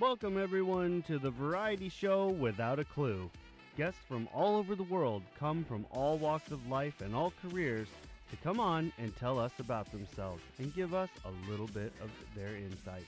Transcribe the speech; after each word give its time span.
Welcome, 0.00 0.42
everyone, 0.42 1.02
to 1.08 1.18
the 1.18 1.30
variety 1.30 1.90
show 1.90 2.28
Without 2.28 2.78
a 2.78 2.84
Clue. 2.84 3.30
Guests 3.76 4.00
from 4.08 4.30
all 4.32 4.56
over 4.56 4.74
the 4.74 4.82
world 4.84 5.22
come 5.38 5.62
from 5.62 5.84
all 5.90 6.16
walks 6.16 6.50
of 6.50 6.66
life 6.68 7.02
and 7.02 7.14
all 7.14 7.34
careers 7.42 7.86
to 8.30 8.36
come 8.38 8.58
on 8.58 8.94
and 8.96 9.14
tell 9.14 9.38
us 9.38 9.52
about 9.58 9.92
themselves 9.92 10.40
and 10.58 10.74
give 10.74 10.94
us 10.94 11.10
a 11.26 11.50
little 11.50 11.66
bit 11.66 11.92
of 12.02 12.10
their 12.34 12.56
insight. 12.56 13.04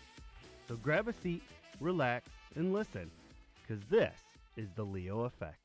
So 0.69 0.77
grab 0.77 1.09
a 1.09 1.15
seat, 1.15 1.43
relax, 1.81 2.29
and 2.57 2.75
listen, 2.75 3.11
because 3.63 3.83
this 3.89 4.13
is 4.59 4.69
the 4.77 4.85
Leo 4.85 5.23
Affects. 5.23 5.57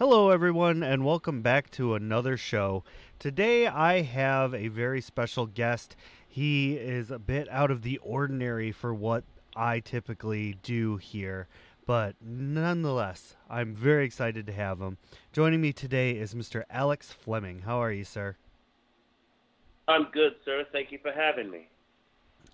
Hello, 0.00 0.30
everyone, 0.30 0.82
and 0.82 1.04
welcome 1.04 1.42
back 1.42 1.70
to 1.70 1.94
another 1.94 2.36
show. 2.36 2.82
Today, 3.20 3.68
I 3.68 4.02
have 4.02 4.52
a 4.52 4.66
very 4.66 5.00
special 5.00 5.46
guest. 5.46 5.94
He 6.26 6.74
is 6.74 7.12
a 7.12 7.20
bit 7.20 7.48
out 7.48 7.70
of 7.70 7.82
the 7.82 7.98
ordinary 7.98 8.72
for 8.72 8.92
what 8.92 9.22
I 9.56 9.80
typically 9.80 10.56
do 10.62 10.96
here, 10.96 11.48
but 11.86 12.16
nonetheless, 12.20 13.36
I'm 13.48 13.74
very 13.74 14.04
excited 14.04 14.46
to 14.46 14.52
have 14.52 14.80
him. 14.80 14.98
Joining 15.32 15.60
me 15.60 15.72
today 15.72 16.12
is 16.12 16.34
Mr. 16.34 16.64
Alex 16.70 17.12
Fleming. 17.12 17.60
How 17.60 17.82
are 17.82 17.92
you, 17.92 18.04
sir? 18.04 18.36
I'm 19.86 20.04
good, 20.12 20.34
sir. 20.44 20.64
Thank 20.72 20.92
you 20.92 20.98
for 20.98 21.12
having 21.12 21.50
me. 21.50 21.68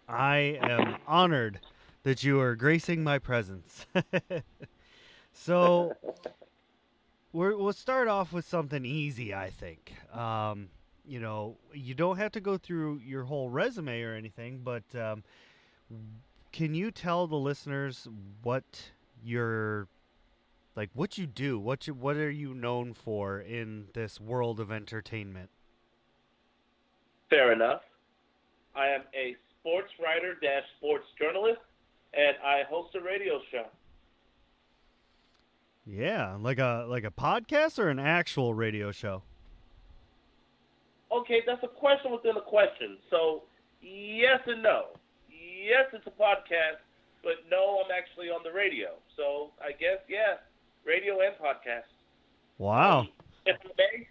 I 0.08 0.58
am 0.60 0.96
honored 1.06 1.60
that 2.02 2.24
you 2.24 2.40
are 2.40 2.56
gracing 2.56 3.04
my 3.04 3.18
presence. 3.18 3.86
so, 5.32 5.94
we 7.32 7.54
will 7.54 7.72
start 7.72 8.08
off 8.08 8.32
with 8.32 8.46
something 8.46 8.84
easy, 8.84 9.32
I 9.34 9.50
think. 9.50 9.92
Um, 10.12 10.68
you 11.06 11.20
know, 11.20 11.56
you 11.72 11.94
don't 11.94 12.16
have 12.16 12.32
to 12.32 12.40
go 12.40 12.58
through 12.58 13.00
your 13.04 13.24
whole 13.24 13.48
resume 13.48 14.02
or 14.02 14.14
anything, 14.14 14.60
but 14.64 14.82
um, 14.94 15.22
can 16.52 16.74
you 16.74 16.90
tell 16.90 17.26
the 17.26 17.36
listeners 17.36 18.08
what 18.42 18.90
your 19.22 19.88
like 20.76 20.90
what 20.94 21.18
you 21.18 21.26
do? 21.26 21.58
What 21.58 21.86
you, 21.86 21.94
what 21.94 22.16
are 22.16 22.30
you 22.30 22.54
known 22.54 22.94
for 22.94 23.40
in 23.40 23.88
this 23.94 24.20
world 24.20 24.60
of 24.60 24.70
entertainment? 24.70 25.50
Fair 27.28 27.52
enough. 27.52 27.82
I 28.74 28.88
am 28.88 29.02
a 29.14 29.36
sports 29.58 29.92
writer 30.02 30.34
dash 30.40 30.64
sports 30.78 31.06
journalist, 31.18 31.60
and 32.14 32.36
I 32.44 32.62
host 32.68 32.94
a 32.94 33.00
radio 33.00 33.40
show. 33.50 33.66
Yeah, 35.86 36.36
like 36.40 36.58
a 36.58 36.86
like 36.88 37.04
a 37.04 37.10
podcast 37.10 37.78
or 37.78 37.88
an 37.88 37.98
actual 37.98 38.54
radio 38.54 38.92
show. 38.92 39.22
Okay, 41.12 41.42
that's 41.44 41.62
a 41.64 41.68
question 41.68 42.12
within 42.12 42.36
a 42.36 42.40
question. 42.40 42.96
So, 43.10 43.42
yes 43.82 44.40
and 44.46 44.62
no. 44.62 44.86
Yes, 45.60 45.92
it's 45.92 46.06
a 46.06 46.16
podcast, 46.16 46.80
but 47.22 47.44
no, 47.50 47.84
I'm 47.84 47.92
actually 47.92 48.32
on 48.32 48.40
the 48.42 48.52
radio. 48.52 48.96
So, 49.16 49.52
I 49.60 49.72
guess 49.76 50.00
yeah, 50.08 50.40
radio 50.88 51.20
and 51.20 51.36
podcast. 51.36 51.92
Wow. 52.56 53.08
Tampa 53.44 53.68
Bay. 53.76 54.08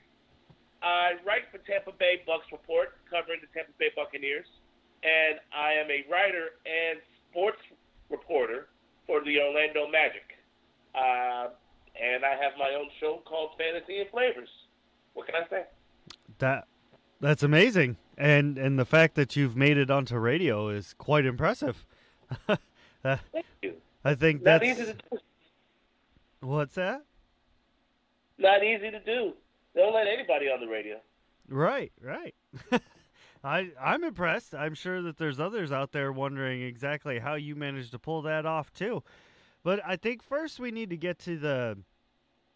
I 0.81 1.17
write 1.25 1.49
for 1.51 1.57
Tampa 1.65 1.91
Bay 1.97 2.21
Bucks 2.25 2.45
Report, 2.51 2.93
covering 3.09 3.41
the 3.41 3.49
Tampa 3.53 3.73
Bay 3.79 3.89
Buccaneers, 3.95 4.45
and 5.01 5.39
I 5.49 5.73
am 5.73 5.89
a 5.89 6.05
writer 6.09 6.53
and 6.69 6.99
sports 7.29 7.59
reporter 8.09 8.67
for 9.07 9.23
the 9.23 9.41
Orlando 9.41 9.87
Magic. 9.89 10.37
Uh, 10.93 11.49
and 11.97 12.23
I 12.23 12.37
have 12.37 12.53
my 12.57 12.77
own 12.77 12.89
show 12.99 13.21
called 13.25 13.51
Fantasy 13.57 14.01
and 14.01 14.09
Flavors. 14.09 14.49
What 15.13 15.25
can 15.25 15.35
I 15.35 15.49
say? 15.49 15.63
That 16.37 16.67
that's 17.19 17.43
amazing, 17.43 17.97
and 18.19 18.57
and 18.57 18.77
the 18.77 18.85
fact 18.85 19.15
that 19.15 19.35
you've 19.35 19.55
made 19.55 19.77
it 19.77 19.89
onto 19.89 20.17
radio 20.17 20.67
is 20.69 20.93
quite 20.97 21.25
impressive. 21.25 21.85
Thank 23.03 23.21
you. 23.63 23.75
I 24.03 24.13
think 24.13 24.43
Not 24.43 24.61
that's 24.61 24.79
easy 24.79 24.85
to 24.91 24.93
do. 24.93 25.17
what's 26.41 26.75
that? 26.75 27.03
Not 28.37 28.63
easy 28.63 28.91
to 28.91 28.99
do. 28.99 29.33
They 29.73 29.81
don't 29.81 29.93
let 29.93 30.07
anybody 30.07 30.47
on 30.47 30.59
the 30.59 30.67
radio. 30.67 30.97
Right, 31.47 31.91
right. 32.01 32.35
I 33.43 33.71
I'm 33.81 34.03
impressed. 34.03 34.53
I'm 34.53 34.73
sure 34.75 35.01
that 35.01 35.17
there's 35.17 35.39
others 35.39 35.71
out 35.71 35.93
there 35.93 36.11
wondering 36.11 36.61
exactly 36.61 37.19
how 37.19 37.35
you 37.35 37.55
managed 37.55 37.91
to 37.91 37.99
pull 37.99 38.21
that 38.23 38.45
off 38.45 38.73
too. 38.73 39.01
But 39.63 39.79
I 39.85 39.95
think 39.95 40.21
first 40.21 40.59
we 40.59 40.71
need 40.71 40.89
to 40.89 40.97
get 40.97 41.19
to 41.19 41.37
the 41.37 41.77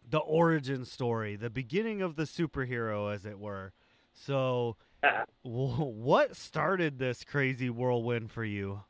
the 0.08 0.18
origin 0.18 0.84
story, 0.84 1.36
the 1.36 1.48
beginning 1.48 2.02
of 2.02 2.16
the 2.16 2.24
superhero 2.24 3.12
as 3.12 3.24
it 3.24 3.38
were. 3.38 3.72
So 4.12 4.76
what 5.42 6.36
started 6.36 6.98
this 6.98 7.24
crazy 7.24 7.70
whirlwind 7.70 8.30
for 8.30 8.44
you? 8.44 8.82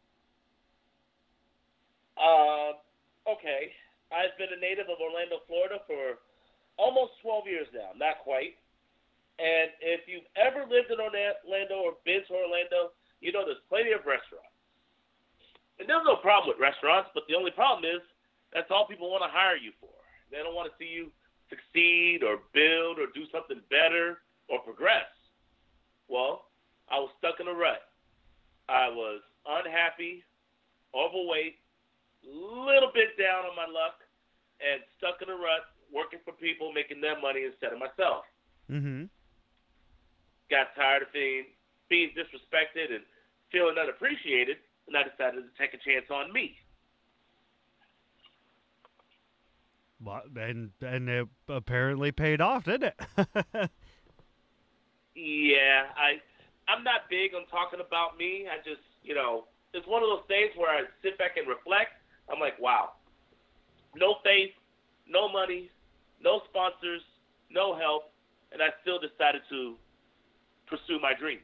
Uh, 2.17 2.73
okay. 3.29 3.73
I've 4.13 4.37
been 4.39 4.55
a 4.57 4.61
native 4.61 4.87
of 4.87 5.01
Orlando, 5.03 5.43
Florida 5.47 5.83
for 5.87 6.19
almost 6.77 7.13
12 7.23 7.47
years 7.47 7.67
now. 7.75 7.91
Not 7.97 8.23
quite. 8.23 8.55
And 9.39 9.75
if 9.83 10.07
you've 10.07 10.29
ever 10.39 10.63
lived 10.71 10.95
in 10.95 11.03
Orlando 11.03 11.75
or 11.83 11.99
been 12.05 12.23
to 12.29 12.35
Orlando, 12.35 12.95
you 13.21 13.33
know 13.33 13.43
there's 13.43 13.63
plenty 13.69 13.91
of 13.91 14.07
restaurants. 14.07 14.55
And 15.83 15.89
there's 15.89 16.07
no 16.07 16.23
problem 16.23 16.55
with 16.55 16.63
restaurants, 16.63 17.11
but 17.15 17.27
the 17.27 17.35
only 17.35 17.51
problem 17.51 17.83
is 17.83 17.99
that's 18.55 18.71
all 18.71 18.87
people 18.87 19.11
want 19.11 19.27
to 19.27 19.33
hire 19.33 19.59
you 19.59 19.75
for. 19.83 19.91
They 20.31 20.39
don't 20.39 20.55
want 20.55 20.71
to 20.71 20.77
see 20.79 20.87
you 20.87 21.11
succeed 21.51 22.23
or 22.23 22.47
build 22.55 23.03
or 23.03 23.11
do 23.11 23.27
something 23.35 23.59
better 23.71 24.23
or 24.47 24.63
progress. 24.63 25.11
Well, 26.09 26.47
I 26.91 26.99
was 26.99 27.11
stuck 27.19 27.41
in 27.41 27.49
a 27.49 27.55
rut. 27.55 27.83
I 28.69 28.89
was 28.89 29.21
unhappy, 29.47 30.25
overweight, 30.95 31.57
a 32.25 32.29
little 32.29 32.91
bit 32.95 33.17
down 33.19 33.45
on 33.45 33.57
my 33.57 33.67
luck, 33.67 34.01
and 34.61 34.81
stuck 34.97 35.21
in 35.21 35.29
a 35.29 35.37
rut, 35.37 35.69
working 35.93 36.21
for 36.25 36.33
people, 36.33 36.73
making 36.73 37.01
their 37.01 37.21
money 37.21 37.45
instead 37.45 37.73
of 37.73 37.79
myself. 37.79 38.25
Mm-hmm. 38.71 39.05
Got 40.51 40.75
tired 40.77 41.03
of 41.03 41.13
being 41.13 41.45
being 41.89 42.11
disrespected 42.17 42.95
and 42.95 43.05
feeling 43.53 43.77
unappreciated, 43.77 44.57
and 44.89 44.97
I 44.97 45.03
decided 45.05 45.45
to 45.45 45.53
take 45.61 45.75
a 45.75 45.79
chance 45.85 46.07
on 46.11 46.33
me. 46.33 46.57
Well, 50.03 50.23
and 50.37 50.71
and 50.81 51.09
it 51.09 51.29
apparently 51.49 52.13
paid 52.13 52.41
off, 52.41 52.65
didn't 52.65 52.95
it? 53.17 53.71
Yeah, 55.15 55.91
I 55.97 56.21
I'm 56.69 56.83
not 56.83 57.09
big 57.11 57.35
on 57.35 57.47
talking 57.47 57.81
about 57.81 58.19
me. 58.19 58.47
I 58.51 58.59
just 58.59 58.83
you 59.03 59.15
know 59.15 59.45
it's 59.73 59.87
one 59.87 60.03
of 60.03 60.09
those 60.09 60.27
things 60.29 60.51
where 60.57 60.71
I 60.71 60.83
sit 61.03 61.19
back 61.19 61.37
and 61.37 61.49
reflect. 61.49 61.93
I'm 62.31 62.41
like, 62.41 62.59
wow, 62.61 62.91
no 63.95 64.17
faith, 64.25 64.53
no 65.09 65.29
money, 65.29 65.71
no 66.23 66.41
sponsors, 66.49 67.03
no 67.51 67.77
help, 67.77 68.13
and 68.53 68.63
I 68.63 68.69
still 68.83 68.99
decided 68.99 69.43
to 69.51 69.75
pursue 70.67 70.99
my 71.01 71.13
dream. 71.19 71.39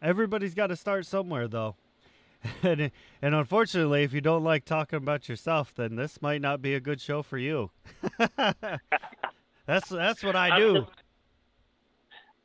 Everybody's 0.00 0.54
got 0.54 0.68
to 0.68 0.76
start 0.76 1.06
somewhere, 1.06 1.48
though. 1.48 1.76
and 2.62 2.90
and 3.22 3.34
unfortunately, 3.34 4.02
if 4.02 4.12
you 4.12 4.20
don't 4.20 4.44
like 4.44 4.64
talking 4.64 4.98
about 4.98 5.28
yourself, 5.28 5.72
then 5.74 5.96
this 5.96 6.20
might 6.20 6.40
not 6.42 6.60
be 6.60 6.74
a 6.74 6.80
good 6.80 7.00
show 7.00 7.22
for 7.22 7.38
you. 7.38 7.70
that's 9.66 9.88
that's 9.88 10.22
what 10.22 10.36
I 10.36 10.58
do. 10.58 10.86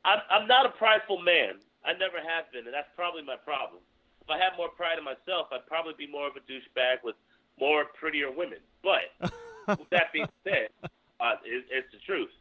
I'm, 0.05 0.19
I'm 0.29 0.47
not 0.47 0.65
a 0.65 0.69
prideful 0.69 1.21
man. 1.21 1.59
I 1.83 1.93
never 1.93 2.19
have 2.19 2.51
been, 2.51 2.67
and 2.67 2.73
that's 2.73 2.91
probably 2.95 3.23
my 3.23 3.35
problem. 3.35 3.81
If 4.21 4.29
I 4.29 4.37
had 4.37 4.55
more 4.57 4.69
pride 4.69 4.97
in 4.99 5.03
myself, 5.03 5.47
I'd 5.51 5.65
probably 5.65 5.93
be 5.97 6.07
more 6.07 6.27
of 6.27 6.35
a 6.35 6.43
douchebag 6.43 7.03
with 7.03 7.15
more 7.59 7.85
prettier 7.97 8.31
women. 8.31 8.59
But 8.83 9.11
with 9.67 9.89
that 9.91 10.11
being 10.13 10.29
said, 10.43 10.69
uh, 11.19 11.39
it, 11.43 11.65
it's 11.71 11.91
the 11.91 11.99
truth. 12.05 12.31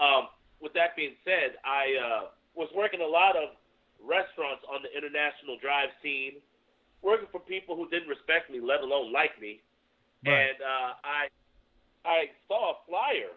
Um, 0.00 0.28
with 0.60 0.72
that 0.74 0.96
being 0.96 1.16
said, 1.24 1.60
I 1.64 1.96
uh, 1.96 2.22
was 2.54 2.68
working 2.74 3.00
a 3.00 3.06
lot 3.06 3.36
of 3.36 3.56
restaurants 4.00 4.64
on 4.68 4.80
the 4.84 4.90
international 4.92 5.60
drive 5.60 5.90
scene, 6.02 6.40
working 7.02 7.28
for 7.32 7.40
people 7.40 7.76
who 7.76 7.88
didn't 7.88 8.08
respect 8.08 8.50
me, 8.50 8.60
let 8.60 8.80
alone 8.80 9.12
like 9.12 9.36
me. 9.40 9.60
Right. 10.24 10.52
And 10.52 10.56
uh, 10.60 10.90
I 11.04 11.28
I 12.04 12.32
saw 12.48 12.72
a 12.72 12.76
flyer 12.88 13.32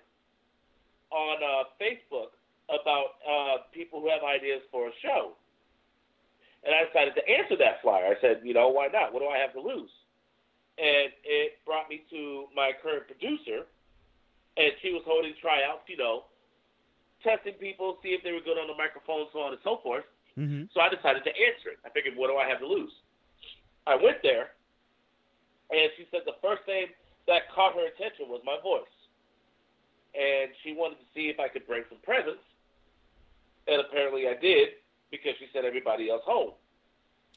on 1.11 1.37
uh, 1.43 1.63
Facebook 1.79 2.36
about 2.67 3.19
uh, 3.23 3.55
people 3.73 4.01
who 4.01 4.09
have 4.09 4.23
ideas 4.23 4.61
for 4.71 4.87
a 4.87 4.95
show. 5.01 5.33
And 6.65 6.75
I 6.75 6.83
decided 6.83 7.15
to 7.15 7.23
answer 7.23 7.55
that 7.63 7.79
flyer. 7.81 8.11
I 8.11 8.19
said, 8.19 8.41
you 8.43 8.53
know, 8.53 8.67
why 8.67 8.87
not? 8.91 9.13
What 9.13 9.23
do 9.23 9.29
I 9.31 9.37
have 9.39 9.53
to 9.53 9.61
lose? 9.61 9.91
And 10.77 11.09
it 11.23 11.63
brought 11.65 11.89
me 11.89 12.03
to 12.11 12.51
my 12.53 12.71
current 12.83 13.07
producer, 13.07 13.65
and 14.57 14.69
she 14.81 14.91
was 14.91 15.01
holding 15.07 15.33
tryouts, 15.41 15.87
you 15.87 15.97
know, 15.97 16.27
testing 17.23 17.57
people, 17.57 17.97
see 18.03 18.13
if 18.13 18.21
they 18.21 18.31
were 18.35 18.43
good 18.43 18.59
on 18.59 18.67
the 18.67 18.77
microphone, 18.77 19.25
so 19.33 19.41
on 19.41 19.53
and 19.53 19.63
so 19.63 19.79
forth. 19.81 20.05
hmm 20.35 20.69
So 20.73 20.81
I 20.81 20.89
decided 20.89 21.23
to 21.23 21.33
answer 21.33 21.73
it. 21.73 21.79
I 21.85 21.89
figured, 21.89 22.13
what 22.19 22.29
do 22.29 22.37
I 22.37 22.45
have 22.45 22.59
to 22.59 22.67
lose? 22.67 22.91
I 23.87 23.95
went 23.95 24.21
there, 24.21 24.53
and 25.71 25.89
she 25.95 26.05
said 26.11 26.27
the 26.27 26.37
first 26.43 26.67
thing 26.67 26.91
that 27.25 27.49
caught 27.53 27.73
her 27.73 27.87
attention 27.87 28.27
was 28.27 28.41
my 28.43 28.59
voice. 28.61 28.91
And 30.13 30.51
she 30.63 30.73
wanted 30.73 30.99
to 30.99 31.07
see 31.13 31.29
if 31.29 31.39
I 31.39 31.47
could 31.47 31.65
bring 31.65 31.83
some 31.89 31.99
presence. 32.01 32.41
And 33.67 33.81
apparently 33.81 34.27
I 34.27 34.35
did, 34.39 34.79
because 35.11 35.33
she 35.39 35.47
said 35.53 35.65
everybody 35.65 36.09
else 36.09 36.23
home. 36.25 36.51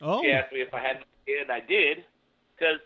Oh, 0.00 0.22
She 0.22 0.30
asked 0.30 0.52
me 0.52 0.60
if 0.60 0.72
I 0.72 0.80
had 0.80 0.96
an 0.96 1.04
idea, 1.26 1.42
and 1.42 1.50
I 1.52 1.60
did. 1.60 2.04
because 2.56 2.80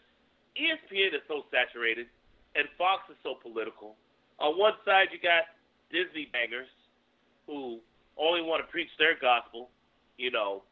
ESPN 0.56 1.14
is 1.14 1.22
so 1.26 1.44
saturated 1.50 2.06
and 2.54 2.66
Fox 2.78 3.02
is 3.10 3.16
so 3.22 3.34
political. 3.34 3.96
On 4.38 4.58
one 4.58 4.74
side, 4.84 5.08
you 5.10 5.18
got 5.18 5.50
Disney 5.90 6.30
bangers 6.32 6.70
who 7.46 7.78
only 8.16 8.42
want 8.42 8.64
to 8.64 8.70
preach 8.70 8.90
their 8.98 9.18
gospel, 9.18 9.70
you 10.16 10.30
know, 10.30 10.62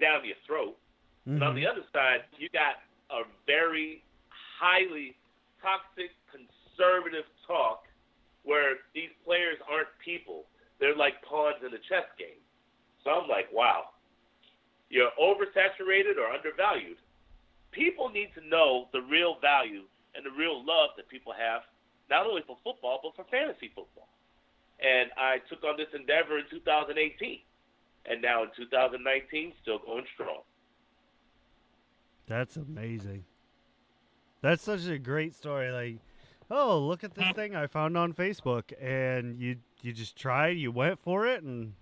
down 0.00 0.24
your 0.24 0.36
throat. 0.46 0.76
Mm-hmm. 1.22 1.38
And 1.38 1.42
on 1.42 1.54
the 1.54 1.66
other 1.66 1.86
side, 1.92 2.26
you 2.38 2.48
got 2.50 2.82
a 3.10 3.22
very 3.46 4.02
highly 4.30 5.14
toxic 5.62 6.10
conservative 6.30 7.24
talk 7.46 7.86
where 8.42 8.82
these 8.94 9.10
players 9.24 9.58
aren't 9.70 9.88
people. 10.04 10.44
They're 10.80 10.96
like 10.96 11.22
pawns 11.22 11.56
in 11.60 11.74
a 11.74 11.78
chess 11.78 12.06
game. 12.18 12.42
So 13.04 13.10
I'm 13.10 13.28
like, 13.28 13.48
wow, 13.52 13.90
you're 14.90 15.10
oversaturated 15.20 16.16
or 16.18 16.32
undervalued. 16.32 16.98
People 17.72 18.08
need 18.08 18.30
to 18.34 18.46
know 18.46 18.88
the 18.92 19.02
real 19.02 19.36
value 19.40 19.82
and 20.14 20.24
the 20.24 20.30
real 20.30 20.64
love 20.64 20.90
that 20.96 21.08
people 21.08 21.32
have, 21.32 21.62
not 22.10 22.26
only 22.26 22.42
for 22.46 22.56
football, 22.64 23.00
but 23.02 23.14
for 23.14 23.24
fantasy 23.30 23.70
football. 23.74 24.08
And 24.80 25.10
I 25.16 25.38
took 25.48 25.64
on 25.64 25.76
this 25.76 25.88
endeavor 25.94 26.38
in 26.38 26.44
2018. 26.50 27.40
And 28.06 28.22
now 28.22 28.42
in 28.44 28.48
2019, 28.56 29.52
still 29.60 29.78
going 29.84 30.04
strong. 30.14 30.42
That's 32.26 32.56
amazing. 32.56 33.24
That's 34.40 34.62
such 34.62 34.86
a 34.86 34.98
great 34.98 35.34
story. 35.34 35.70
Like, 35.70 35.98
oh, 36.50 36.78
look 36.78 37.04
at 37.04 37.14
this 37.14 37.32
thing 37.32 37.54
I 37.54 37.66
found 37.66 37.98
on 37.98 38.12
Facebook, 38.14 38.72
and 38.80 39.40
you 39.40 39.56
you 39.82 39.92
just 39.92 40.16
tried, 40.16 40.56
you 40.56 40.72
went 40.72 40.98
for 40.98 41.26
it, 41.26 41.42
and 41.42 41.74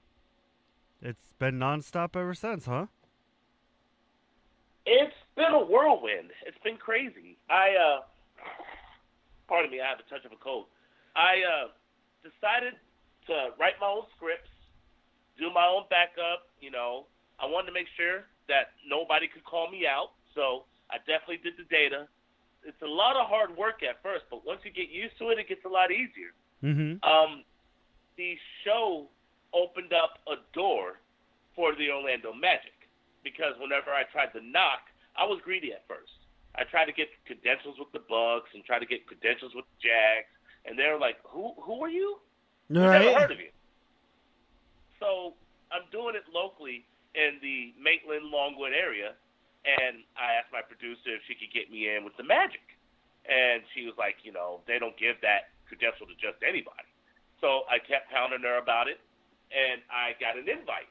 it's 1.03 1.33
been 1.39 1.59
nonstop 1.59 2.17
ever 2.17 2.35
since, 2.35 2.67
huh? 2.67 2.87
It's 4.85 5.15
been 5.35 5.53
a 5.53 5.65
whirlwind. 5.65 6.31
It's 6.47 6.59
been 6.63 6.77
crazy. 6.77 7.37
I 7.51 7.75
uh, 7.75 8.01
pardon 9.49 9.71
me, 9.71 9.81
I 9.81 9.89
have 9.89 9.99
a 9.99 10.09
touch 10.09 10.25
of 10.25 10.33
a 10.33 10.37
cold. 10.37 10.67
I 11.17 11.43
uh, 11.43 11.67
decided 12.23 12.75
to 13.27 13.51
write 13.59 13.75
my 13.81 13.89
own 13.89 14.07
scripts, 14.17 14.51
do 15.39 15.51
my 15.53 15.67
own 15.67 15.85
backup. 15.91 16.51
You 16.61 16.71
know, 16.71 17.07
I 17.41 17.47
wanted 17.47 17.67
to 17.69 17.73
make 17.73 17.89
sure 17.97 18.25
that 18.49 18.79
nobody 18.87 19.27
could 19.27 19.45
call 19.45 19.71
me 19.71 19.87
out, 19.87 20.13
so 20.35 20.65
I 20.91 20.99
definitely 20.99 21.43
did 21.43 21.55
the 21.59 21.67
data. 21.67 22.07
It's 22.63 22.81
a 22.83 22.87
lot 22.87 23.17
of 23.17 23.27
hard 23.29 23.57
work 23.57 23.83
at 23.83 24.03
first, 24.03 24.25
but 24.31 24.47
once 24.47 24.61
you 24.65 24.71
get 24.71 24.91
used 24.91 25.19
to 25.19 25.31
it, 25.31 25.39
it 25.39 25.49
gets 25.49 25.65
a 25.65 25.69
lot 25.69 25.91
easier. 25.91 26.35
Mm-hmm. 26.63 27.03
Um, 27.03 27.45
the 28.17 28.37
show 28.65 29.07
opened 29.53 29.93
up 29.93 30.19
a 30.27 30.37
door 30.53 31.01
for 31.55 31.75
the 31.77 31.91
Orlando 31.91 32.33
Magic 32.33 32.73
because 33.23 33.55
whenever 33.61 33.91
I 33.91 34.05
tried 34.13 34.33
to 34.39 34.41
knock, 34.45 34.89
I 35.17 35.25
was 35.25 35.41
greedy 35.45 35.73
at 35.73 35.87
first. 35.89 36.13
I 36.57 36.65
tried 36.65 36.87
to 36.87 36.93
get 36.93 37.09
credentials 37.27 37.77
with 37.79 37.93
the 37.93 38.05
Bucks 38.09 38.51
and 38.55 38.65
try 38.65 38.79
to 38.79 38.87
get 38.87 39.07
credentials 39.07 39.53
with 39.55 39.65
the 39.77 39.89
Jags, 39.89 40.33
and 40.65 40.79
they 40.79 40.89
were 40.89 40.99
like, 40.99 41.21
"Who? 41.25 41.53
Who 41.61 41.85
are 41.85 41.89
you? 41.89 42.21
All 42.75 42.89
Never 42.89 43.13
heard 43.13 43.31
of 43.33 43.41
you." 43.41 43.51
So 45.01 45.35
I'm 45.71 45.85
doing 45.93 46.17
it 46.17 46.25
locally 46.33 46.85
in 47.15 47.39
the 47.43 47.75
Maitland 47.79 48.27
Longwood 48.31 48.73
area, 48.73 49.15
and 49.65 50.05
I 50.17 50.33
asked 50.35 50.53
my 50.53 50.63
producer 50.63 51.17
if 51.17 51.23
she 51.29 51.35
could 51.35 51.53
get 51.53 51.71
me 51.71 51.95
in 51.95 52.05
with 52.05 52.17
the 52.17 52.25
Magic, 52.25 52.65
and 53.29 53.63
she 53.75 53.85
was 53.85 53.97
like, 53.99 54.25
"You 54.25 54.33
know, 54.33 54.63
they 54.67 54.79
don't 54.79 54.97
give 54.97 55.21
that 55.21 55.51
credential 55.67 56.07
to 56.07 56.15
just 56.15 56.43
anybody." 56.43 56.89
So 57.41 57.69
I 57.69 57.79
kept 57.79 58.11
pounding 58.11 58.41
her 58.43 58.59
about 58.59 58.89
it, 58.89 59.01
and 59.53 59.81
I 59.93 60.17
got 60.19 60.37
an 60.37 60.49
invite. 60.49 60.89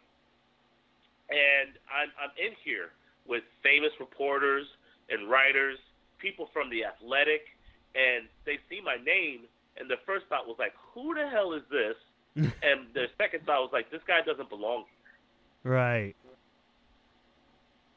And 1.29 1.73
I'm 1.89 2.13
I'm 2.21 2.33
in 2.37 2.53
here 2.63 2.93
with 3.25 3.41
famous 3.63 3.91
reporters 3.99 4.67
and 5.09 5.29
writers, 5.29 5.77
people 6.19 6.49
from 6.53 6.69
the 6.69 6.85
Athletic, 6.85 7.49
and 7.97 8.29
they 8.45 8.61
see 8.69 8.81
my 8.81 8.97
name, 9.01 9.49
and 9.77 9.89
the 9.89 9.97
first 10.05 10.25
thought 10.29 10.45
was 10.45 10.57
like, 10.59 10.73
"Who 10.93 11.15
the 11.15 11.27
hell 11.27 11.53
is 11.53 11.65
this?" 11.71 11.97
and 12.35 12.93
the 12.93 13.07
second 13.17 13.45
thought 13.45 13.61
was 13.61 13.73
like, 13.73 13.89
"This 13.89 14.03
guy 14.05 14.21
doesn't 14.21 14.49
belong." 14.49 14.85
here." 14.85 15.73
Right. 15.73 16.15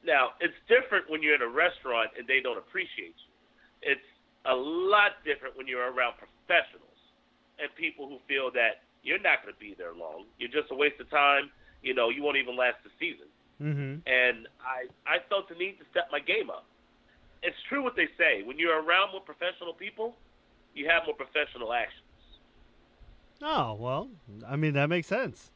Now 0.05 0.33
it's 0.41 0.57
different 0.69 1.11
when 1.11 1.23
you're 1.23 1.35
in 1.35 1.43
a 1.43 1.53
restaurant 1.53 2.17
and 2.17 2.27
they 2.27 2.41
don't 2.41 2.57
appreciate 2.57 3.13
you. 3.13 3.93
It's 3.93 4.09
a 4.47 4.55
lot 4.55 5.21
different 5.25 5.57
when 5.57 5.67
you're 5.67 5.93
around 5.93 6.15
professionals 6.17 6.88
and 7.61 7.75
people 7.75 8.09
who 8.09 8.19
feel 8.27 8.51
that 8.53 8.83
you're 9.03 9.21
not 9.21 9.43
going 9.43 9.55
to 9.55 9.61
be 9.61 9.75
there 9.77 9.95
long. 9.95 10.25
You're 10.39 10.51
just 10.51 10.71
a 10.71 10.75
waste 10.75 11.01
of 11.01 11.11
time. 11.11 11.51
You 11.83 11.95
know, 11.95 12.09
you 12.11 12.23
won't 12.23 12.37
even 12.37 12.57
last 12.57 12.77
the 12.85 12.91
season. 12.99 13.27
Mm-hmm. 13.63 14.07
And 14.07 14.49
I, 14.61 14.87
I 15.07 15.19
felt 15.29 15.49
the 15.49 15.55
need 15.55 15.79
to 15.79 15.85
step 15.91 16.09
my 16.11 16.21
game 16.21 16.51
up. 16.51 16.65
It's 17.43 17.57
true 17.69 17.83
what 17.83 17.97
they 17.97 18.09
say. 18.19 18.43
When 18.43 18.59
you're 18.59 18.83
around 18.83 19.13
more 19.13 19.21
professional 19.21 19.73
people, 19.73 20.17
you 20.75 20.89
have 20.89 21.03
more 21.07 21.15
professional 21.15 21.73
actions. 21.73 22.03
Oh 23.41 23.75
well, 23.75 24.09
I 24.49 24.57
mean 24.57 24.75
that 24.75 24.89
makes 24.89 25.07
sense. 25.07 25.53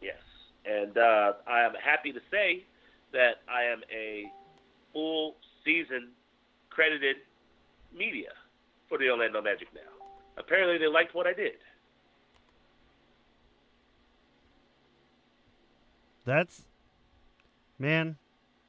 Yes. 0.00 0.18
And 0.64 0.98
uh, 0.98 1.34
I 1.46 1.60
am 1.60 1.74
happy 1.74 2.12
to 2.12 2.20
say 2.30 2.64
that 3.12 3.42
I 3.48 3.64
am 3.64 3.82
a 3.92 4.24
full 4.92 5.36
season 5.64 6.08
credited 6.70 7.16
media 7.96 8.30
for 8.92 8.98
the 8.98 9.08
Orlando 9.08 9.40
Magic 9.40 9.68
now. 9.74 9.80
Apparently, 10.36 10.76
they 10.76 10.86
liked 10.86 11.14
what 11.14 11.26
I 11.26 11.32
did. 11.32 11.52
That's 16.26 16.64
man, 17.78 18.16